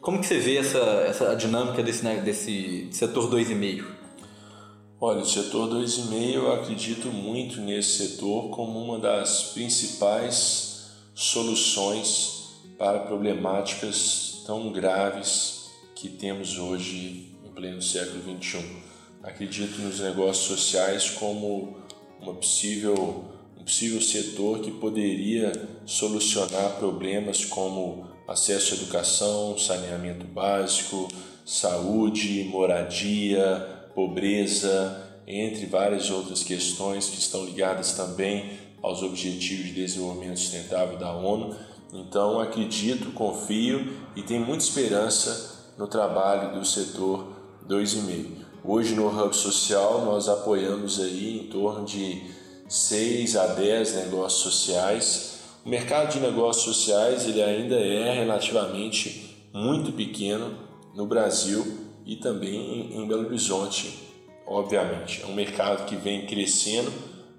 Como 0.00 0.20
que 0.20 0.26
você 0.26 0.38
vê 0.38 0.58
essa, 0.58 0.78
essa 0.78 1.34
dinâmica 1.34 1.82
desse, 1.82 2.04
desse 2.20 2.88
setor 2.92 3.30
2,5? 3.30 3.84
Olha, 5.00 5.20
o 5.20 5.26
setor 5.26 5.68
2,5 5.68 6.34
eu 6.34 6.52
acredito 6.52 7.08
muito 7.08 7.60
nesse 7.60 8.06
setor 8.06 8.50
como 8.50 8.78
uma 8.78 8.98
das 8.98 9.44
principais 9.54 10.90
soluções 11.14 12.50
para 12.78 13.00
problemáticas 13.00 14.42
tão 14.46 14.70
graves 14.70 15.63
que 16.04 16.10
temos 16.10 16.58
hoje 16.58 17.34
em 17.42 17.48
pleno 17.54 17.80
século 17.80 18.20
21. 18.24 18.60
Acredito 19.22 19.80
nos 19.80 20.00
negócios 20.00 20.44
sociais 20.44 21.08
como 21.08 21.78
uma 22.20 22.34
possível 22.34 23.24
possível 23.64 24.02
setor 24.02 24.60
que 24.60 24.70
poderia 24.70 25.50
solucionar 25.86 26.76
problemas 26.76 27.46
como 27.46 28.06
acesso 28.28 28.74
à 28.74 28.76
educação, 28.76 29.56
saneamento 29.56 30.26
básico, 30.26 31.08
saúde, 31.46 32.44
moradia, 32.50 33.88
pobreza, 33.94 35.22
entre 35.26 35.64
várias 35.64 36.10
outras 36.10 36.42
questões 36.42 37.08
que 37.08 37.18
estão 37.18 37.46
ligadas 37.46 37.92
também 37.92 38.58
aos 38.82 39.02
Objetivos 39.02 39.68
de 39.68 39.72
Desenvolvimento 39.72 40.38
Sustentável 40.38 40.98
da 40.98 41.16
ONU. 41.16 41.56
Então, 41.94 42.38
acredito, 42.40 43.10
confio 43.12 43.90
e 44.14 44.22
tenho 44.22 44.44
muita 44.44 44.64
esperança 44.64 45.54
no 45.76 45.86
trabalho 45.86 46.58
do 46.58 46.64
setor 46.64 47.26
2,5. 47.68 48.44
Hoje 48.64 48.94
no 48.94 49.08
Hub 49.08 49.34
Social 49.34 50.04
nós 50.04 50.28
apoiamos 50.28 51.00
aí 51.00 51.40
em 51.40 51.50
torno 51.50 51.84
de 51.84 52.22
6 52.68 53.36
a 53.36 53.46
10 53.48 53.94
negócios 53.96 54.42
sociais. 54.42 55.40
O 55.64 55.68
mercado 55.68 56.12
de 56.12 56.20
negócios 56.20 56.64
sociais 56.64 57.26
ele 57.26 57.42
ainda 57.42 57.76
é 57.76 58.14
relativamente 58.14 59.36
muito 59.52 59.92
pequeno 59.92 60.56
no 60.94 61.06
Brasil 61.06 61.78
e 62.06 62.16
também 62.16 62.94
em 62.94 63.06
Belo 63.06 63.26
Horizonte, 63.26 63.98
obviamente. 64.46 65.22
É 65.22 65.26
um 65.26 65.34
mercado 65.34 65.86
que 65.86 65.96
vem 65.96 66.26
crescendo 66.26 66.92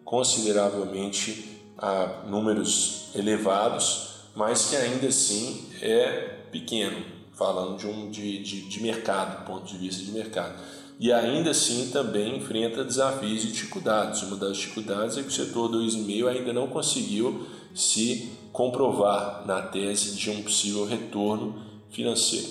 consideravelmente 0.03 1.59
a 1.77 2.23
números 2.27 3.09
elevados, 3.15 4.29
mas 4.35 4.69
que 4.69 4.75
ainda 4.75 5.07
assim 5.07 5.69
é 5.81 6.35
pequeno, 6.51 7.14
falando 7.35 7.77
de, 7.77 7.87
um, 7.87 8.09
de, 8.09 8.43
de, 8.43 8.61
de 8.61 8.83
mercado, 8.83 9.45
ponto 9.45 9.65
de 9.65 9.77
vista 9.77 10.03
de 10.03 10.11
mercado 10.11 10.55
e 10.99 11.11
ainda 11.11 11.51
assim 11.51 11.89
também 11.91 12.37
enfrenta 12.37 12.83
desafios 12.83 13.43
e 13.43 13.47
dificuldades. 13.47 14.21
Uma 14.23 14.37
das 14.37 14.57
dificuldades 14.57 15.17
é 15.17 15.21
que 15.21 15.27
o 15.27 15.31
setor 15.31 15.69
2,5 15.69 16.27
ainda 16.27 16.53
não 16.53 16.67
conseguiu 16.67 17.45
se 17.73 18.31
comprovar 18.53 19.45
na 19.45 19.61
tese 19.61 20.15
de 20.15 20.29
um 20.29 20.41
possível 20.41 20.85
retorno 20.85 21.61
financeiro. 21.89 22.47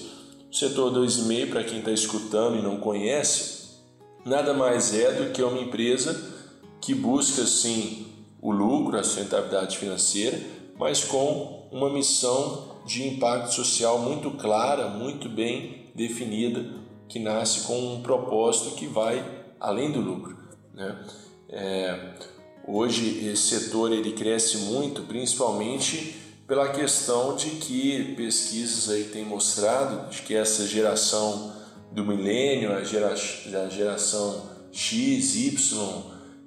O 0.51 0.55
setor 0.55 0.93
2,5, 0.93 1.51
para 1.51 1.65
quem 1.65 1.79
está 1.79 1.91
escutando 1.91 2.59
e 2.59 2.63
não 2.63 2.77
conhece, 2.77 3.79
nada 4.25 4.53
mais 4.53 4.95
é 4.95 5.13
do 5.13 5.33
que 5.33 5.43
uma 5.43 5.61
empresa 5.61 6.33
que 6.81 6.95
busca 6.95 7.47
sim 7.47 8.07
o 8.43 8.53
lucro, 8.53 8.99
a 8.99 9.03
sustentabilidade 9.03 9.79
financeira, 9.79 10.39
mas 10.79 11.03
com 11.03 11.67
uma 11.73 11.89
missão 11.89 12.74
de 12.85 13.09
impacto 13.09 13.53
social 13.53 13.99
muito 13.99 14.31
clara, 14.33 14.89
muito 14.89 15.29
bem 15.29 15.87
definida, 15.95 16.65
que 17.09 17.19
nasce 17.19 17.67
com 17.67 17.95
um 17.95 18.03
propósito 18.03 18.75
que 18.75 18.87
vai 18.87 19.25
além 19.61 19.91
do 19.91 20.01
lucro. 20.01 20.37
Né? 20.73 20.97
É, 21.49 22.15
hoje 22.67 23.27
esse 23.29 23.61
setor 23.61 23.93
ele 23.93 24.13
cresce 24.13 24.59
muito, 24.59 25.03
principalmente 25.03 26.17
pela 26.47 26.69
questão 26.69 27.35
de 27.37 27.51
que 27.51 28.15
pesquisas 28.17 28.91
aí 28.91 29.05
têm 29.05 29.25
mostrado 29.25 30.11
de 30.11 30.23
que 30.23 30.35
essa 30.35 30.67
geração 30.67 31.55
do 31.91 32.05
milênio, 32.05 32.73
a, 32.73 32.83
gera, 32.83 33.15
a 33.15 33.69
geração 33.69 34.51
X, 34.73 35.37
Y, 35.37 36.03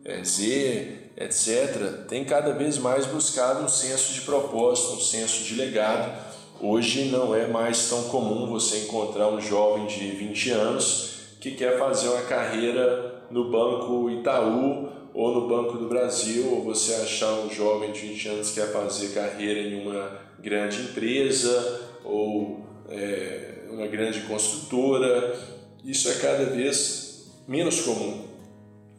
é, 0.05 0.23
Z, 0.23 1.11
etc., 1.17 2.05
tem 2.07 2.23
cada 2.25 2.53
vez 2.53 2.77
mais 2.77 3.05
buscado 3.05 3.63
um 3.63 3.69
senso 3.69 4.13
de 4.13 4.21
propósito, 4.21 4.93
um 4.93 5.01
senso 5.01 5.43
de 5.43 5.55
legado. 5.55 6.26
Hoje 6.59 7.09
não 7.09 7.35
é 7.35 7.45
mais 7.45 7.87
tão 7.87 8.03
comum 8.05 8.47
você 8.47 8.79
encontrar 8.79 9.27
um 9.27 9.39
jovem 9.39 9.85
de 9.85 10.09
20 10.09 10.49
anos 10.51 11.19
que 11.39 11.51
quer 11.51 11.77
fazer 11.77 12.09
uma 12.09 12.23
carreira 12.23 13.25
no 13.29 13.51
Banco 13.51 14.09
Itaú 14.09 14.89
ou 15.13 15.33
no 15.35 15.47
Banco 15.47 15.77
do 15.77 15.87
Brasil, 15.87 16.51
ou 16.51 16.63
você 16.63 16.95
achar 16.95 17.31
um 17.33 17.49
jovem 17.49 17.91
de 17.91 17.99
20 17.99 18.27
anos 18.29 18.49
que 18.49 18.59
quer 18.59 18.71
fazer 18.71 19.13
carreira 19.13 19.59
em 19.59 19.85
uma 19.85 20.19
grande 20.39 20.81
empresa 20.81 21.81
ou 22.03 22.65
é, 22.89 23.65
uma 23.69 23.85
grande 23.85 24.21
construtora. 24.21 25.37
Isso 25.85 26.09
é 26.09 26.15
cada 26.15 26.45
vez 26.45 27.31
menos 27.47 27.81
comum. 27.81 28.25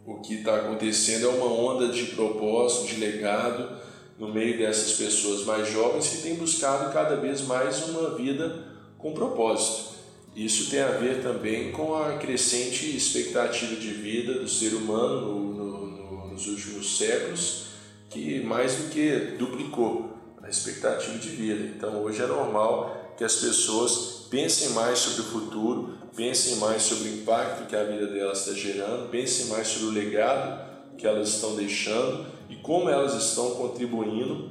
O 0.06 0.20
que 0.20 0.34
está 0.34 0.56
acontecendo 0.56 1.26
é 1.26 1.28
uma 1.28 1.52
onda 1.52 1.88
de 1.88 2.04
propósito, 2.04 2.86
de 2.86 3.00
legado 3.00 3.87
no 4.18 4.28
meio 4.28 4.58
dessas 4.58 4.94
pessoas 4.94 5.44
mais 5.44 5.70
jovens 5.70 6.08
que 6.08 6.22
têm 6.22 6.34
buscado 6.34 6.92
cada 6.92 7.16
vez 7.16 7.42
mais 7.42 7.88
uma 7.88 8.16
vida 8.16 8.64
com 8.98 9.12
propósito. 9.12 9.96
Isso 10.34 10.70
tem 10.70 10.80
a 10.80 10.88
ver 10.88 11.22
também 11.22 11.70
com 11.72 11.94
a 11.94 12.14
crescente 12.14 12.96
expectativa 12.96 13.76
de 13.76 13.88
vida 13.88 14.34
do 14.34 14.48
ser 14.48 14.74
humano 14.74 15.20
no, 15.20 15.54
no, 15.54 15.88
no, 15.88 16.28
nos 16.32 16.46
últimos 16.46 16.98
séculos, 16.98 17.66
que 18.10 18.40
mais 18.40 18.74
do 18.74 18.90
que 18.90 19.36
duplicou 19.38 20.16
a 20.42 20.48
expectativa 20.48 21.16
de 21.18 21.28
vida. 21.28 21.72
Então 21.76 22.02
hoje 22.02 22.22
é 22.22 22.26
normal 22.26 23.14
que 23.16 23.24
as 23.24 23.36
pessoas 23.36 24.26
pensem 24.30 24.70
mais 24.70 24.98
sobre 24.98 25.22
o 25.22 25.24
futuro, 25.24 25.94
pensem 26.14 26.56
mais 26.56 26.82
sobre 26.82 27.08
o 27.08 27.14
impacto 27.14 27.68
que 27.68 27.76
a 27.76 27.84
vida 27.84 28.06
delas 28.06 28.46
está 28.46 28.52
gerando, 28.52 29.10
pensem 29.10 29.46
mais 29.46 29.68
sobre 29.68 29.86
o 29.86 29.90
legado 29.90 30.68
que 30.96 31.06
elas 31.06 31.28
estão 31.28 31.54
deixando 31.54 32.37
e 32.48 32.56
como 32.56 32.88
elas 32.88 33.14
estão 33.14 33.50
contribuindo 33.52 34.50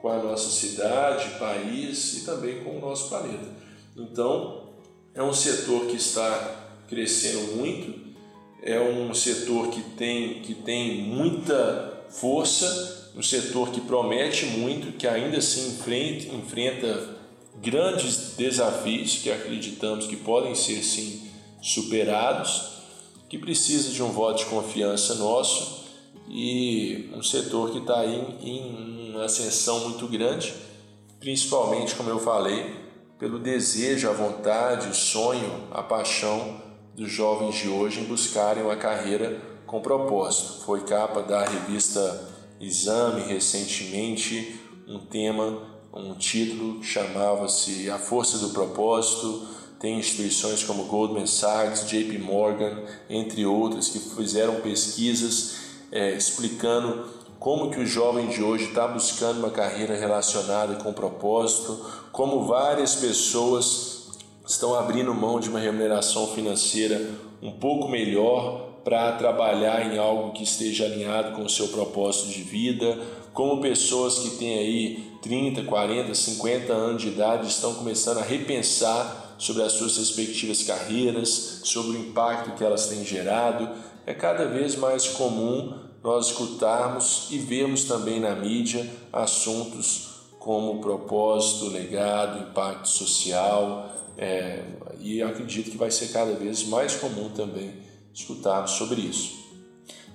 com 0.00 0.08
a 0.08 0.22
nossa 0.22 0.50
cidade, 0.50 1.38
país 1.38 2.18
e 2.18 2.24
também 2.24 2.62
com 2.62 2.76
o 2.76 2.80
nosso 2.80 3.08
planeta. 3.08 3.48
Então, 3.96 4.68
é 5.14 5.22
um 5.22 5.32
setor 5.32 5.86
que 5.86 5.96
está 5.96 6.68
crescendo 6.88 7.56
muito, 7.56 8.06
é 8.62 8.80
um 8.80 9.12
setor 9.14 9.68
que 9.68 9.80
tem, 9.80 10.40
que 10.42 10.54
tem 10.54 11.02
muita 11.02 12.04
força, 12.10 13.12
um 13.16 13.22
setor 13.22 13.70
que 13.70 13.80
promete 13.80 14.46
muito, 14.46 14.96
que 14.96 15.06
ainda 15.06 15.40
se 15.40 15.60
enfrenta, 15.60 16.34
enfrenta 16.34 17.16
grandes 17.60 18.34
desafios 18.36 19.16
que 19.16 19.30
acreditamos 19.30 20.06
que 20.06 20.16
podem 20.16 20.54
ser 20.54 20.82
sim 20.82 21.28
superados, 21.62 22.76
que 23.28 23.38
precisa 23.38 23.90
de 23.90 24.02
um 24.02 24.10
voto 24.10 24.40
de 24.40 24.46
confiança 24.46 25.14
nosso 25.14 25.85
e 26.28 27.10
um 27.14 27.22
setor 27.22 27.70
que 27.70 27.78
está 27.78 28.00
aí 28.00 28.38
em 28.42 29.10
uma 29.10 29.24
ascensão 29.24 29.80
muito 29.88 30.06
grande, 30.08 30.54
principalmente, 31.20 31.94
como 31.94 32.10
eu 32.10 32.18
falei, 32.18 32.74
pelo 33.18 33.38
desejo, 33.38 34.08
a 34.08 34.12
vontade, 34.12 34.88
o 34.88 34.94
sonho, 34.94 35.68
a 35.70 35.82
paixão 35.82 36.60
dos 36.94 37.10
jovens 37.10 37.56
de 37.56 37.68
hoje 37.68 38.00
em 38.00 38.04
buscarem 38.04 38.62
uma 38.62 38.76
carreira 38.76 39.40
com 39.66 39.80
propósito. 39.80 40.64
Foi 40.64 40.80
capa 40.82 41.22
da 41.22 41.44
revista 41.44 42.28
Exame 42.60 43.22
recentemente 43.22 44.60
um 44.88 44.98
tema, 44.98 45.62
um 45.92 46.14
título 46.14 46.82
chamava-se 46.82 47.90
A 47.90 47.98
Força 47.98 48.38
do 48.38 48.50
Propósito. 48.50 49.46
Tem 49.80 49.98
instituições 49.98 50.62
como 50.62 50.84
Goldman 50.84 51.26
Sachs, 51.26 51.86
JP 51.86 52.18
Morgan, 52.18 52.82
entre 53.10 53.44
outras, 53.44 53.88
que 53.88 53.98
fizeram 53.98 54.60
pesquisas 54.60 55.65
é, 55.90 56.12
explicando 56.12 57.04
como 57.38 57.70
que 57.70 57.80
o 57.80 57.86
jovem 57.86 58.28
de 58.28 58.42
hoje 58.42 58.64
está 58.64 58.88
buscando 58.88 59.38
uma 59.38 59.50
carreira 59.50 59.94
relacionada 59.96 60.76
com 60.76 60.92
propósito, 60.92 61.84
como 62.12 62.44
várias 62.44 62.94
pessoas 62.94 64.08
estão 64.46 64.74
abrindo 64.74 65.14
mão 65.14 65.38
de 65.38 65.48
uma 65.48 65.58
remuneração 65.58 66.28
financeira 66.28 67.10
um 67.42 67.52
pouco 67.52 67.88
melhor 67.88 68.66
para 68.84 69.12
trabalhar 69.12 69.92
em 69.92 69.98
algo 69.98 70.32
que 70.32 70.44
esteja 70.44 70.84
alinhado 70.84 71.34
com 71.34 71.42
o 71.42 71.50
seu 71.50 71.68
propósito 71.68 72.28
de 72.28 72.42
vida, 72.42 72.96
como 73.32 73.60
pessoas 73.60 74.20
que 74.20 74.30
têm 74.38 74.58
aí 74.58 75.10
30, 75.20 75.64
40, 75.64 76.14
50 76.14 76.72
anos 76.72 77.02
de 77.02 77.08
idade 77.08 77.48
estão 77.48 77.74
começando 77.74 78.18
a 78.18 78.22
repensar 78.22 79.34
sobre 79.38 79.62
as 79.62 79.72
suas 79.72 79.96
respectivas 79.98 80.62
carreiras, 80.62 81.60
sobre 81.64 81.96
o 81.96 82.00
impacto 82.00 82.52
que 82.52 82.64
elas 82.64 82.86
têm 82.86 83.04
gerado. 83.04 83.68
É 84.06 84.14
cada 84.14 84.46
vez 84.46 84.76
mais 84.76 85.08
comum 85.08 85.76
nós 86.02 86.28
escutarmos 86.28 87.26
e 87.32 87.38
vermos 87.38 87.84
também 87.84 88.20
na 88.20 88.36
mídia 88.36 88.88
assuntos 89.12 90.20
como 90.38 90.80
propósito, 90.80 91.68
legado, 91.68 92.48
impacto 92.48 92.88
social, 92.88 93.90
é, 94.16 94.62
e 95.00 95.20
acredito 95.20 95.72
que 95.72 95.76
vai 95.76 95.90
ser 95.90 96.12
cada 96.12 96.32
vez 96.34 96.64
mais 96.68 96.94
comum 96.94 97.30
também 97.30 97.74
escutarmos 98.14 98.70
sobre 98.70 99.00
isso. 99.00 99.44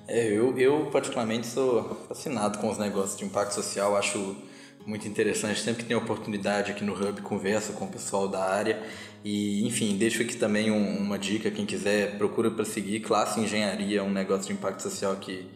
É, 0.07 0.25
eu, 0.25 0.57
eu 0.57 0.89
particularmente 0.91 1.47
sou 1.47 1.95
fascinado 2.07 2.59
com 2.59 2.69
os 2.69 2.77
negócios 2.77 3.17
de 3.17 3.25
impacto 3.25 3.53
social, 3.53 3.97
acho 3.97 4.37
muito 4.85 5.07
interessante. 5.07 5.59
Sempre 5.59 5.83
que 5.83 5.87
tem 5.87 5.95
oportunidade 5.95 6.71
aqui 6.71 6.83
no 6.83 6.93
Hub, 6.93 7.21
converso 7.21 7.73
com 7.73 7.85
o 7.85 7.87
pessoal 7.87 8.27
da 8.27 8.43
área. 8.43 8.81
E, 9.23 9.65
enfim, 9.67 9.97
deixo 9.97 10.21
aqui 10.21 10.35
também 10.35 10.71
um, 10.71 10.97
uma 10.97 11.17
dica: 11.17 11.51
quem 11.51 11.65
quiser, 11.65 12.17
procura 12.17 12.49
para 12.49 12.65
seguir 12.65 13.01
Classe 13.01 13.39
Engenharia, 13.39 14.03
um 14.03 14.11
negócio 14.11 14.47
de 14.47 14.53
impacto 14.53 14.81
social 14.81 15.15
que 15.17 15.47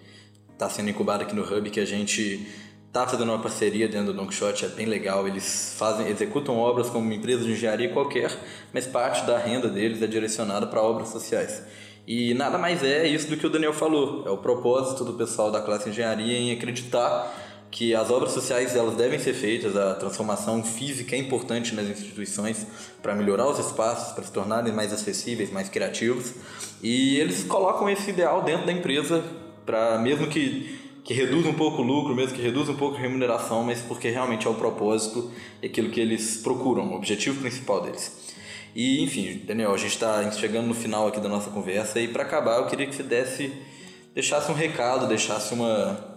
está 0.53 0.69
sendo 0.69 0.89
incubado 0.89 1.23
aqui 1.23 1.35
no 1.35 1.43
Hub, 1.43 1.69
que 1.69 1.79
a 1.79 1.85
gente 1.85 2.47
está 2.87 3.05
fazendo 3.05 3.29
uma 3.29 3.39
parceria 3.39 3.89
dentro 3.89 4.07
do 4.07 4.13
Don 4.13 4.27
Quixote, 4.27 4.63
é 4.63 4.69
bem 4.69 4.85
legal. 4.85 5.27
Eles 5.27 5.75
fazem, 5.77 6.07
executam 6.07 6.57
obras 6.57 6.89
como 6.89 7.03
uma 7.03 7.13
empresa 7.13 7.43
de 7.43 7.51
engenharia 7.51 7.89
qualquer, 7.89 8.31
mas 8.73 8.87
parte 8.87 9.25
da 9.25 9.37
renda 9.37 9.67
deles 9.67 10.01
é 10.01 10.07
direcionada 10.07 10.65
para 10.67 10.81
obras 10.81 11.09
sociais. 11.09 11.61
E 12.07 12.33
nada 12.35 12.57
mais 12.57 12.83
é 12.83 13.05
isso 13.07 13.27
do 13.27 13.35
que 13.35 13.45
o 13.45 13.49
Daniel 13.49 13.73
falou. 13.73 14.23
É 14.25 14.29
o 14.29 14.37
propósito 14.37 15.03
do 15.03 15.13
pessoal 15.13 15.51
da 15.51 15.59
classe 15.59 15.89
engenharia 15.89 16.37
em 16.37 16.51
acreditar 16.53 17.33
que 17.75 17.93
as 17.93 18.09
obras 18.09 18.31
sociais 18.31 18.73
elas 18.73 18.95
devem 18.95 19.19
ser 19.19 19.33
feitas, 19.33 19.75
a 19.75 19.95
transformação 19.95 20.63
física 20.63 21.13
é 21.13 21.19
importante 21.19 21.75
nas 21.75 21.85
instituições 21.87 22.65
para 23.01 23.13
melhorar 23.13 23.49
os 23.49 23.59
espaços, 23.59 24.13
para 24.13 24.23
se 24.23 24.31
tornarem 24.31 24.71
mais 24.71 24.93
acessíveis, 24.93 25.51
mais 25.51 25.67
criativos. 25.67 26.35
E 26.81 27.19
eles 27.19 27.43
colocam 27.43 27.89
esse 27.89 28.11
ideal 28.11 28.43
dentro 28.43 28.65
da 28.65 28.71
empresa 28.71 29.21
para 29.65 29.99
mesmo 29.99 30.27
que 30.27 30.79
que 31.03 31.13
reduz 31.13 31.45
um 31.45 31.53
pouco 31.53 31.83
o 31.83 31.85
lucro, 31.85 32.15
mesmo 32.15 32.33
que 32.33 32.41
reduz 32.41 32.67
um 32.67 32.75
pouco 32.75 32.95
a 32.95 32.99
remuneração, 32.99 33.61
mas 33.61 33.79
porque 33.81 34.09
realmente 34.09 34.47
é 34.47 34.49
o 34.49 34.55
propósito 34.55 35.29
e 35.61 35.67
aquilo 35.67 35.91
que 35.91 35.99
eles 35.99 36.37
procuram, 36.37 36.93
o 36.93 36.95
objetivo 36.95 37.41
principal 37.41 37.81
deles. 37.81 38.33
E 38.73 39.03
enfim, 39.03 39.41
Daniel, 39.45 39.73
a 39.73 39.77
gente 39.77 39.91
está 39.91 40.31
chegando 40.31 40.65
no 40.65 40.73
final 40.73 41.09
aqui 41.09 41.19
da 41.19 41.29
nossa 41.29 41.51
conversa 41.51 41.99
e 41.99 42.07
para 42.07 42.23
acabar 42.23 42.57
eu 42.57 42.67
queria 42.67 42.87
que 42.87 42.95
você 42.95 43.03
desse, 43.03 43.53
deixasse 44.15 44.49
um 44.49 44.55
recado, 44.55 45.07
deixasse 45.07 45.53
uma, 45.53 46.14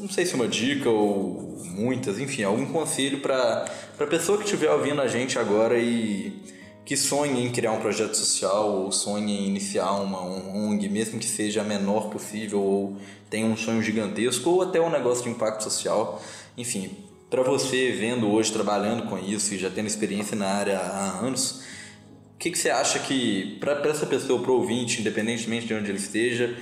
não 0.00 0.08
sei 0.08 0.24
se 0.24 0.34
uma 0.34 0.48
dica 0.48 0.88
ou 0.88 1.60
muitas, 1.64 2.18
enfim, 2.18 2.42
algum 2.42 2.66
conselho 2.66 3.20
para 3.20 3.66
a 3.98 4.06
pessoa 4.06 4.38
que 4.38 4.44
estiver 4.44 4.70
ouvindo 4.70 5.00
a 5.00 5.06
gente 5.06 5.38
agora 5.38 5.78
e 5.78 6.32
que 6.84 6.96
sonhe 6.96 7.44
em 7.44 7.52
criar 7.52 7.72
um 7.72 7.80
projeto 7.80 8.14
social 8.14 8.70
ou 8.70 8.90
sonhe 8.90 9.38
em 9.38 9.46
iniciar 9.46 9.92
uma 9.92 10.22
ONG, 10.22 10.88
mesmo 10.88 11.18
que 11.20 11.26
seja 11.26 11.60
a 11.60 11.64
menor 11.64 12.08
possível 12.08 12.60
ou 12.60 12.96
tenha 13.28 13.46
um 13.46 13.56
sonho 13.56 13.82
gigantesco 13.82 14.50
ou 14.50 14.62
até 14.62 14.80
um 14.80 14.90
negócio 14.90 15.24
de 15.24 15.30
impacto 15.30 15.62
social. 15.62 16.20
Enfim, 16.56 16.90
para 17.28 17.42
você 17.42 17.92
vendo 17.92 18.28
hoje, 18.28 18.50
trabalhando 18.50 19.04
com 19.04 19.18
isso 19.18 19.54
e 19.54 19.58
já 19.58 19.70
tendo 19.70 19.86
experiência 19.86 20.36
na 20.36 20.46
área 20.46 20.78
há 20.78 21.20
anos, 21.20 21.62
o 22.34 22.38
que, 22.38 22.50
que 22.50 22.58
você 22.58 22.70
acha 22.70 22.98
que, 22.98 23.58
para 23.60 23.88
essa 23.88 24.06
pessoa, 24.06 24.40
para 24.40 24.50
o 24.50 24.54
ouvinte, 24.54 25.00
independentemente 25.00 25.66
de 25.66 25.74
onde 25.74 25.90
ele 25.90 25.98
esteja, 25.98 26.56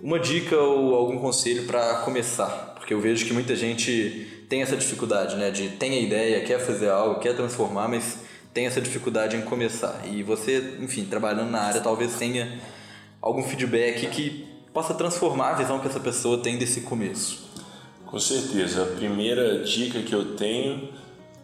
uma 0.00 0.20
dica 0.20 0.56
ou 0.56 0.94
algum 0.94 1.18
conselho 1.18 1.64
para 1.64 2.02
começar? 2.02 2.73
Porque 2.84 2.92
eu 2.92 3.00
vejo 3.00 3.24
que 3.24 3.32
muita 3.32 3.56
gente 3.56 4.44
tem 4.46 4.60
essa 4.60 4.76
dificuldade, 4.76 5.36
né? 5.36 5.50
De 5.50 5.70
tem 5.70 5.92
a 5.92 6.00
ideia, 6.02 6.44
quer 6.44 6.60
fazer 6.60 6.90
algo, 6.90 7.18
quer 7.18 7.34
transformar, 7.34 7.88
mas 7.88 8.18
tem 8.52 8.66
essa 8.66 8.78
dificuldade 8.78 9.38
em 9.38 9.40
começar. 9.40 10.02
E 10.04 10.22
você, 10.22 10.76
enfim, 10.78 11.06
trabalhando 11.06 11.50
na 11.50 11.62
área, 11.62 11.80
talvez 11.80 12.12
tenha 12.18 12.60
algum 13.22 13.42
feedback 13.42 14.06
que 14.08 14.46
possa 14.74 14.92
transformar 14.92 15.52
a 15.52 15.54
visão 15.54 15.80
que 15.80 15.88
essa 15.88 15.98
pessoa 15.98 16.36
tem 16.42 16.58
desse 16.58 16.82
começo. 16.82 17.48
Com 18.04 18.20
certeza. 18.20 18.82
A 18.82 18.86
primeira 18.96 19.64
dica 19.64 20.02
que 20.02 20.12
eu 20.12 20.36
tenho 20.36 20.90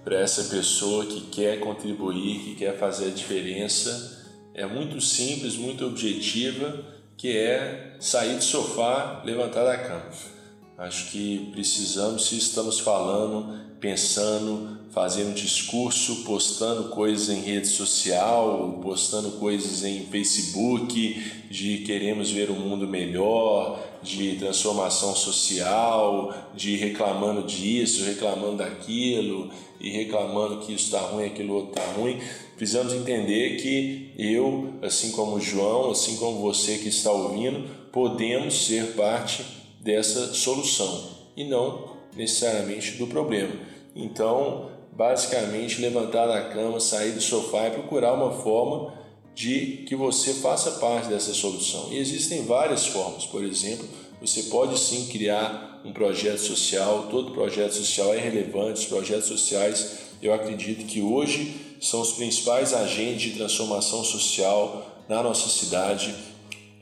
para 0.04 0.20
essa 0.20 0.44
pessoa 0.54 1.06
que 1.06 1.22
quer 1.22 1.58
contribuir, 1.58 2.40
que 2.40 2.54
quer 2.56 2.76
fazer 2.76 3.06
a 3.06 3.14
diferença, 3.14 4.28
é 4.52 4.66
muito 4.66 5.00
simples, 5.00 5.56
muito 5.56 5.86
objetiva, 5.86 6.84
que 7.16 7.34
é 7.34 7.96
sair 7.98 8.36
do 8.36 8.44
sofá, 8.44 9.22
levantar 9.24 9.64
da 9.64 9.78
cama. 9.78 10.39
Acho 10.80 11.10
que 11.10 11.50
precisamos, 11.52 12.24
se 12.24 12.38
estamos 12.38 12.80
falando, 12.80 13.54
pensando, 13.78 14.78
fazendo 14.90 15.34
discurso, 15.34 16.24
postando 16.24 16.84
coisas 16.88 17.28
em 17.28 17.42
rede 17.42 17.68
social, 17.68 18.80
postando 18.82 19.32
coisas 19.32 19.84
em 19.84 20.06
Facebook, 20.06 21.22
de 21.50 21.78
queremos 21.84 22.30
ver 22.30 22.50
um 22.50 22.58
mundo 22.58 22.88
melhor, 22.88 23.78
de 24.02 24.36
transformação 24.36 25.14
social, 25.14 26.32
de 26.54 26.76
reclamando 26.76 27.42
disso, 27.42 28.02
reclamando 28.02 28.56
daquilo 28.56 29.50
e 29.78 29.90
reclamando 29.90 30.60
que 30.60 30.72
isso 30.72 30.86
está 30.86 31.00
ruim, 31.00 31.26
aquilo 31.26 31.56
outro 31.56 31.78
está 31.78 31.92
ruim. 31.92 32.18
Precisamos 32.56 32.94
entender 32.94 33.60
que 33.60 34.14
eu, 34.18 34.72
assim 34.80 35.12
como 35.12 35.36
o 35.36 35.40
João, 35.42 35.90
assim 35.90 36.16
como 36.16 36.40
você 36.40 36.78
que 36.78 36.88
está 36.88 37.12
ouvindo, 37.12 37.68
podemos 37.92 38.64
ser 38.64 38.94
parte 38.94 39.59
dessa 39.80 40.34
solução 40.34 41.10
e 41.36 41.44
não 41.44 41.96
necessariamente 42.14 42.92
do 42.92 43.06
problema. 43.06 43.52
Então, 43.94 44.70
basicamente 44.92 45.80
levantar 45.80 46.26
da 46.26 46.50
cama, 46.50 46.78
sair 46.80 47.12
do 47.12 47.20
sofá 47.20 47.68
e 47.68 47.70
procurar 47.70 48.12
uma 48.12 48.32
forma 48.32 48.92
de 49.34 49.84
que 49.88 49.96
você 49.96 50.34
faça 50.34 50.72
parte 50.72 51.08
dessa 51.08 51.32
solução. 51.32 51.88
E 51.90 51.98
existem 51.98 52.44
várias 52.44 52.86
formas, 52.86 53.24
por 53.24 53.42
exemplo, 53.42 53.88
você 54.20 54.44
pode 54.44 54.78
sim 54.78 55.06
criar 55.06 55.80
um 55.84 55.92
projeto 55.92 56.40
social, 56.40 57.08
todo 57.10 57.32
projeto 57.32 57.72
social 57.72 58.12
é 58.12 58.18
relevante, 58.18 58.80
os 58.80 58.86
projetos 58.86 59.28
sociais, 59.28 59.98
eu 60.22 60.34
acredito 60.34 60.84
que 60.84 61.00
hoje 61.00 61.54
são 61.80 62.02
os 62.02 62.12
principais 62.12 62.74
agentes 62.74 63.32
de 63.32 63.38
transformação 63.38 64.04
social 64.04 64.86
na 65.08 65.22
nossa 65.22 65.48
cidade. 65.48 66.14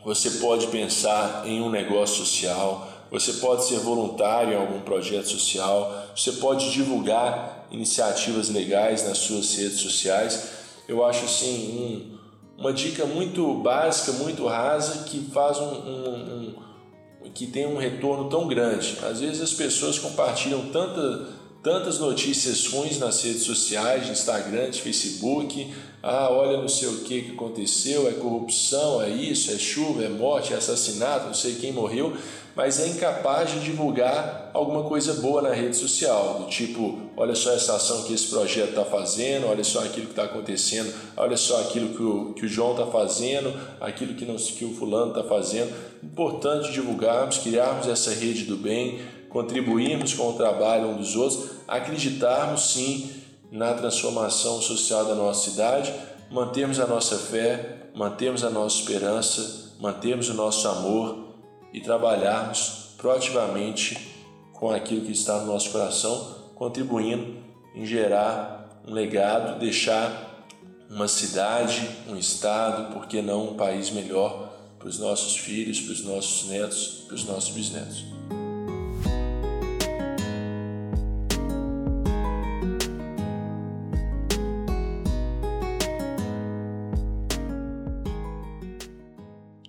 Você 0.05 0.31
pode 0.33 0.69
pensar 0.69 1.43
em 1.47 1.61
um 1.61 1.69
negócio 1.69 2.25
social, 2.25 2.89
você 3.11 3.35
pode 3.35 3.65
ser 3.65 3.79
voluntário 3.79 4.53
em 4.53 4.57
algum 4.57 4.81
projeto 4.81 5.29
social, 5.29 6.07
você 6.15 6.33
pode 6.33 6.71
divulgar 6.71 7.67
iniciativas 7.71 8.49
legais 8.49 9.07
nas 9.07 9.19
suas 9.19 9.55
redes 9.55 9.81
sociais. 9.81 10.51
Eu 10.87 11.05
acho 11.05 11.25
assim 11.25 12.19
um, 12.57 12.61
uma 12.61 12.73
dica 12.73 13.07
muito 13.07 13.55
básica, 13.55 14.13
muito 14.13 14.47
rasa 14.47 15.05
que 15.05 15.31
faz 15.33 15.59
um, 15.59 15.65
um, 15.65 16.55
um, 17.25 17.31
que 17.31 17.47
tem 17.47 17.67
um 17.67 17.77
retorno 17.77 18.29
tão 18.29 18.47
grande. 18.47 18.99
Às 19.03 19.21
vezes 19.21 19.41
as 19.41 19.53
pessoas 19.53 19.99
compartilham 19.99 20.67
tanta, 20.71 21.29
tantas 21.63 21.99
notícias 21.99 22.67
ruins 22.67 22.99
nas 22.99 23.23
redes 23.23 23.43
sociais, 23.43 24.09
Instagram, 24.09 24.73
Facebook. 24.73 25.73
Ah, 26.03 26.29
olha 26.31 26.57
não 26.59 26.69
sei 26.69 26.89
o 26.89 27.01
que, 27.01 27.23
que 27.23 27.33
aconteceu, 27.33 28.09
é 28.09 28.13
corrupção, 28.13 29.03
é 29.03 29.11
isso, 29.11 29.51
é 29.51 29.59
chuva, 29.59 30.05
é 30.05 30.09
morte, 30.09 30.53
é 30.53 30.57
assassinato, 30.57 31.27
não 31.27 31.35
sei 31.35 31.57
quem 31.57 31.73
morreu 31.73 32.17
mas 32.59 32.81
é 32.81 32.89
incapaz 32.89 33.53
de 33.53 33.61
divulgar 33.61 34.51
alguma 34.53 34.83
coisa 34.83 35.15
boa 35.15 35.41
na 35.41 35.53
rede 35.53 35.77
social, 35.77 36.41
do 36.41 36.49
tipo, 36.49 36.99
olha 37.17 37.33
só 37.33 37.53
essa 37.53 37.77
ação 37.77 38.03
que 38.03 38.13
esse 38.13 38.27
projeto 38.27 38.71
está 38.71 38.85
fazendo, 38.85 39.47
olha 39.47 39.63
só 39.63 39.79
aquilo 39.85 40.07
que 40.07 40.13
está 40.13 40.25
acontecendo, 40.25 40.93
olha 41.17 41.37
só 41.37 41.61
aquilo 41.61 41.91
que 41.91 42.03
o, 42.03 42.33
que 42.33 42.47
o 42.47 42.49
João 42.49 42.73
está 42.73 42.85
fazendo, 42.87 43.57
aquilo 43.81 44.15
que, 44.15 44.25
não, 44.25 44.35
que 44.35 44.65
o 44.65 44.75
fulano 44.75 45.11
está 45.13 45.23
fazendo. 45.23 45.73
Importante 46.03 46.73
divulgarmos, 46.73 47.39
criarmos 47.39 47.87
essa 47.87 48.11
rede 48.11 48.43
do 48.43 48.57
bem, 48.57 49.03
contribuirmos 49.29 50.15
com 50.15 50.31
o 50.31 50.33
trabalho 50.35 50.89
um 50.89 50.97
dos 50.97 51.17
outros, 51.17 51.51
acreditarmos 51.67 52.73
sim 52.73 53.11
na 53.51 53.75
transformação 53.75 54.61
social 54.61 55.05
da 55.05 55.15
nossa 55.15 55.51
cidade, 55.51 55.93
mantermos 56.31 56.79
a 56.81 56.87
nossa 56.87 57.17
fé, 57.17 57.89
mantermos 57.95 58.45
a 58.45 58.51
nossa 58.51 58.81
esperança, 58.81 59.73
mantermos 59.81 60.29
o 60.29 60.35
nosso 60.35 60.69
amor 60.69 61.29
e 61.73 61.81
trabalharmos 61.81 62.91
proativamente 62.97 64.09
com 64.53 64.71
aquilo 64.71 65.05
que 65.05 65.13
está 65.13 65.39
no 65.39 65.47
nosso 65.47 65.71
coração, 65.71 66.37
contribuindo 66.55 67.37
em 67.75 67.87
gerar 67.87 68.83
um 68.87 68.93
legado, 68.93 69.59
deixar 69.59 70.47
uma 70.91 71.07
cidade, 71.07 71.89
um 72.09 72.17
estado, 72.17 72.93
por 72.93 73.07
que 73.07 73.23
não 73.23 73.51
um 73.51 73.55
país 73.55 73.91
melhor 73.91 74.53
para 74.79 74.89
os 74.89 74.99
nossos 74.99 75.37
filhos, 75.37 75.81
para 75.81 75.93
os 75.93 76.05
nossos 76.05 76.49
netos, 76.49 77.05
para 77.07 77.15
os 77.15 77.25
nossos 77.25 77.51
bisnetos. 77.51 78.18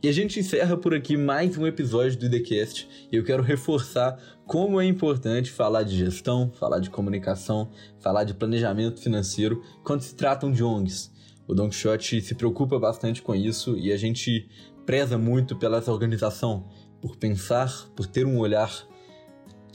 E 0.09 0.11
a 0.11 0.15
gente 0.15 0.39
encerra 0.39 0.75
por 0.75 0.91
aqui 0.95 1.15
mais 1.15 1.55
um 1.55 1.67
episódio 1.67 2.17
do 2.17 2.25
IDCast 2.25 2.89
e 3.11 3.15
eu 3.15 3.23
quero 3.23 3.43
reforçar 3.43 4.19
como 4.43 4.81
é 4.81 4.85
importante 4.87 5.51
falar 5.51 5.83
de 5.83 5.95
gestão, 5.95 6.51
falar 6.51 6.79
de 6.79 6.89
comunicação, 6.89 7.69
falar 7.99 8.23
de 8.23 8.33
planejamento 8.33 8.99
financeiro 8.99 9.63
quando 9.83 10.01
se 10.01 10.15
tratam 10.15 10.51
de 10.51 10.63
ONGs. 10.63 11.11
O 11.47 11.53
Don 11.53 11.69
Quixote 11.69 12.21
se 12.21 12.33
preocupa 12.33 12.79
bastante 12.79 13.21
com 13.21 13.35
isso 13.35 13.77
e 13.77 13.91
a 13.91 13.97
gente 13.97 14.49
preza 14.83 15.15
muito 15.15 15.55
pela 15.55 15.77
essa 15.77 15.91
organização, 15.91 16.67
por 16.99 17.15
pensar, 17.15 17.71
por 17.95 18.07
ter 18.07 18.25
um 18.25 18.39
olhar 18.39 18.88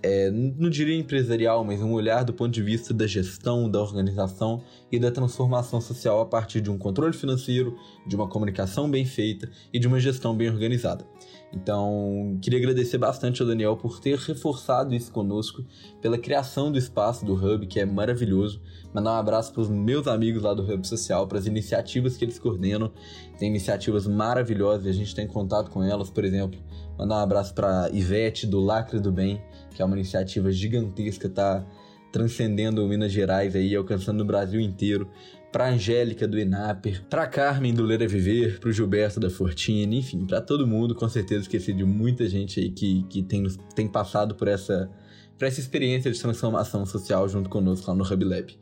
é, 0.04 0.30
não 0.30 0.68
diria 0.68 0.94
empresarial, 0.94 1.64
mas 1.64 1.80
um 1.80 1.92
olhar 1.92 2.24
do 2.24 2.34
ponto 2.34 2.52
de 2.52 2.62
vista 2.62 2.92
da 2.92 3.06
gestão, 3.06 3.70
da 3.70 3.80
organização 3.80 4.62
e 4.92 4.98
da 4.98 5.10
transformação 5.10 5.80
social 5.80 6.20
a 6.20 6.26
partir 6.26 6.60
de 6.60 6.70
um 6.70 6.76
controle 6.76 7.14
financeiro, 7.14 7.74
de 8.06 8.14
uma 8.14 8.28
comunicação 8.28 8.90
bem 8.90 9.06
feita 9.06 9.50
e 9.72 9.78
de 9.78 9.88
uma 9.88 9.98
gestão 9.98 10.36
bem 10.36 10.50
organizada. 10.50 11.06
Então, 11.54 12.36
queria 12.42 12.58
agradecer 12.58 12.98
bastante 12.98 13.40
ao 13.40 13.46
Daniel 13.46 13.76
por 13.76 14.00
ter 14.00 14.18
reforçado 14.18 14.92
isso 14.92 15.12
conosco, 15.12 15.64
pela 16.02 16.18
criação 16.18 16.70
do 16.70 16.76
espaço 16.76 17.24
do 17.24 17.34
Hub, 17.34 17.66
que 17.68 17.78
é 17.78 17.86
maravilhoso. 17.86 18.60
Mandar 18.92 19.12
um 19.12 19.18
abraço 19.18 19.52
para 19.52 19.62
os 19.62 19.68
meus 19.68 20.08
amigos 20.08 20.42
lá 20.42 20.52
do 20.52 20.62
Hub 20.62 20.84
Social, 20.86 21.28
para 21.28 21.38
as 21.38 21.46
iniciativas 21.46 22.16
que 22.16 22.24
eles 22.24 22.40
coordenam. 22.40 22.90
Tem 23.38 23.48
iniciativas 23.48 24.06
maravilhosas 24.06 24.86
e 24.86 24.88
a 24.88 24.92
gente 24.92 25.14
tem 25.14 25.28
contato 25.28 25.70
com 25.70 25.82
elas, 25.82 26.10
por 26.10 26.24
exemplo. 26.24 26.60
Mandar 26.98 27.16
um 27.16 27.22
abraço 27.22 27.54
para 27.54 27.88
Ivete 27.92 28.46
do 28.46 28.60
Lacre 28.60 28.98
do 28.98 29.12
Bem, 29.12 29.40
que 29.74 29.80
é 29.80 29.84
uma 29.84 29.96
iniciativa 29.96 30.50
gigantesca, 30.50 31.28
tá 31.28 31.64
transcendendo 32.10 32.86
Minas 32.86 33.12
Gerais 33.12 33.54
aí, 33.56 33.74
alcançando 33.74 34.22
o 34.22 34.24
Brasil 34.24 34.60
inteiro. 34.60 35.08
Para 35.54 35.68
Angélica 35.68 36.26
do 36.26 36.36
Enaper, 36.36 37.04
para 37.08 37.28
Carmen 37.28 37.72
do 37.72 37.84
Ler 37.84 38.08
Viver, 38.08 38.58
para 38.58 38.70
o 38.70 38.72
Gilberto 38.72 39.20
da 39.20 39.30
Fortini, 39.30 40.00
enfim, 40.00 40.26
para 40.26 40.40
todo 40.40 40.66
mundo, 40.66 40.96
com 40.96 41.08
certeza 41.08 41.42
esqueci 41.42 41.72
de 41.72 41.84
muita 41.84 42.28
gente 42.28 42.58
aí 42.58 42.70
que, 42.70 43.04
que 43.04 43.22
tem, 43.22 43.46
tem 43.72 43.86
passado 43.86 44.34
por 44.34 44.48
essa, 44.48 44.90
por 45.38 45.44
essa 45.44 45.60
experiência 45.60 46.10
de 46.10 46.18
transformação 46.18 46.84
social 46.84 47.28
junto 47.28 47.48
conosco 47.48 47.88
lá 47.88 47.96
no 47.96 48.02
Hub 48.02 48.24
Lab. 48.24 48.58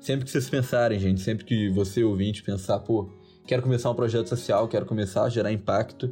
Sempre 0.00 0.24
que 0.24 0.30
vocês 0.30 0.48
pensarem, 0.48 0.98
gente, 0.98 1.20
sempre 1.20 1.44
que 1.44 1.68
você 1.68 2.02
ouvinte 2.02 2.42
pensar, 2.42 2.78
pô, 2.78 3.10
quero 3.46 3.60
começar 3.60 3.90
um 3.90 3.94
projeto 3.94 4.30
social, 4.30 4.66
quero 4.66 4.86
começar 4.86 5.24
a 5.24 5.28
gerar 5.28 5.52
impacto, 5.52 6.10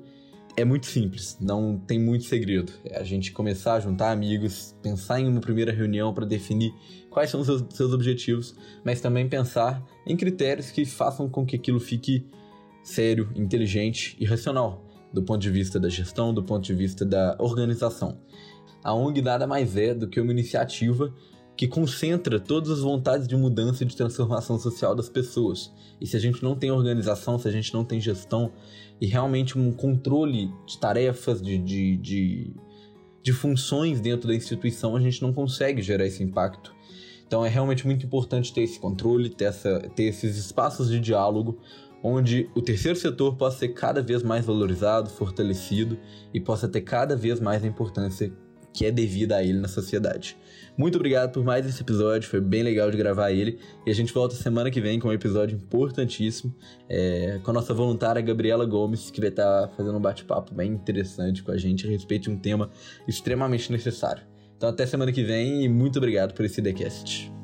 é 0.58 0.64
muito 0.64 0.86
simples, 0.86 1.38
não 1.40 1.78
tem 1.78 2.00
muito 2.00 2.24
segredo. 2.24 2.72
É 2.84 2.98
a 2.98 3.04
gente 3.04 3.30
começar 3.30 3.74
a 3.74 3.80
juntar 3.80 4.10
amigos, 4.10 4.74
pensar 4.82 5.20
em 5.20 5.28
uma 5.28 5.40
primeira 5.40 5.70
reunião 5.70 6.12
para 6.12 6.26
definir 6.26 6.74
quais 7.08 7.30
são 7.30 7.40
os 7.40 7.46
seus, 7.46 7.64
seus, 7.70 7.92
objetivos, 7.92 8.56
mas 8.84 9.00
também 9.00 9.28
pensar 9.28 9.80
em 10.08 10.16
critérios 10.16 10.70
que 10.70 10.84
façam 10.84 11.28
com 11.28 11.44
que 11.44 11.54
aquilo 11.54 11.78
fique 11.78 12.26
sério, 12.82 13.30
inteligente 13.36 14.16
e 14.18 14.24
racional, 14.24 14.82
do 15.12 15.22
ponto 15.22 15.40
de 15.40 15.50
vista 15.50 15.78
da 15.78 15.88
gestão, 15.88 16.32
do 16.32 16.42
ponto 16.42 16.64
de 16.64 16.74
vista 16.74 17.04
da 17.04 17.36
organização. 17.38 18.18
A 18.82 18.94
ONG 18.94 19.20
nada 19.20 19.46
mais 19.46 19.76
é 19.76 19.92
do 19.92 20.08
que 20.08 20.20
uma 20.20 20.32
iniciativa 20.32 21.14
que 21.54 21.66
concentra 21.66 22.38
todas 22.38 22.70
as 22.70 22.80
vontades 22.80 23.26
de 23.26 23.36
mudança 23.36 23.82
e 23.82 23.86
de 23.86 23.96
transformação 23.96 24.58
social 24.58 24.94
das 24.94 25.08
pessoas. 25.08 25.72
E 26.00 26.06
se 26.06 26.16
a 26.16 26.20
gente 26.20 26.42
não 26.42 26.54
tem 26.54 26.70
organização, 26.70 27.38
se 27.38 27.48
a 27.48 27.50
gente 27.50 27.74
não 27.74 27.84
tem 27.84 28.00
gestão 28.00 28.52
e 29.00 29.06
realmente 29.06 29.58
um 29.58 29.72
controle 29.72 30.52
de 30.64 30.78
tarefas, 30.78 31.42
de, 31.42 31.58
de, 31.58 31.96
de, 31.96 32.52
de 33.22 33.32
funções 33.32 34.00
dentro 34.00 34.28
da 34.28 34.34
instituição, 34.34 34.94
a 34.94 35.00
gente 35.00 35.20
não 35.20 35.32
consegue 35.32 35.82
gerar 35.82 36.06
esse 36.06 36.22
impacto. 36.22 36.77
Então 37.28 37.44
é 37.44 37.48
realmente 37.48 37.86
muito 37.86 38.04
importante 38.04 38.52
ter 38.52 38.62
esse 38.62 38.80
controle, 38.80 39.28
ter, 39.28 39.44
essa, 39.44 39.78
ter 39.94 40.04
esses 40.04 40.36
espaços 40.36 40.88
de 40.88 40.98
diálogo 40.98 41.60
onde 42.02 42.48
o 42.54 42.62
terceiro 42.62 42.98
setor 42.98 43.36
possa 43.36 43.58
ser 43.58 43.68
cada 43.68 44.00
vez 44.00 44.22
mais 44.22 44.46
valorizado, 44.46 45.10
fortalecido 45.10 45.98
e 46.32 46.40
possa 46.40 46.66
ter 46.66 46.80
cada 46.80 47.14
vez 47.14 47.38
mais 47.38 47.62
a 47.62 47.66
importância 47.66 48.32
que 48.72 48.86
é 48.86 48.90
devida 48.90 49.36
a 49.36 49.42
ele 49.42 49.58
na 49.58 49.66
sociedade. 49.66 50.36
Muito 50.76 50.96
obrigado 50.96 51.32
por 51.32 51.42
mais 51.42 51.66
esse 51.66 51.82
episódio, 51.82 52.28
foi 52.30 52.40
bem 52.40 52.62
legal 52.62 52.90
de 52.90 52.96
gravar 52.96 53.32
ele. 53.32 53.58
E 53.84 53.90
a 53.90 53.94
gente 53.94 54.12
volta 54.12 54.36
semana 54.36 54.70
que 54.70 54.80
vem 54.80 55.00
com 55.00 55.08
um 55.08 55.12
episódio 55.12 55.56
importantíssimo 55.56 56.54
é, 56.88 57.40
com 57.42 57.50
a 57.50 57.54
nossa 57.54 57.74
voluntária 57.74 58.22
Gabriela 58.22 58.64
Gomes, 58.64 59.10
que 59.10 59.20
vai 59.20 59.30
estar 59.30 59.68
fazendo 59.76 59.98
um 59.98 60.00
bate-papo 60.00 60.54
bem 60.54 60.70
interessante 60.70 61.42
com 61.42 61.50
a 61.50 61.56
gente 61.56 61.86
a 61.86 61.90
respeito 61.90 62.24
de 62.24 62.30
um 62.30 62.38
tema 62.38 62.70
extremamente 63.08 63.72
necessário. 63.72 64.22
Então 64.58 64.68
até 64.68 64.84
semana 64.84 65.12
que 65.12 65.22
vem 65.22 65.62
e 65.62 65.68
muito 65.68 65.98
obrigado 65.98 66.34
por 66.34 66.44
esse 66.44 66.60
TheCast. 66.60 67.37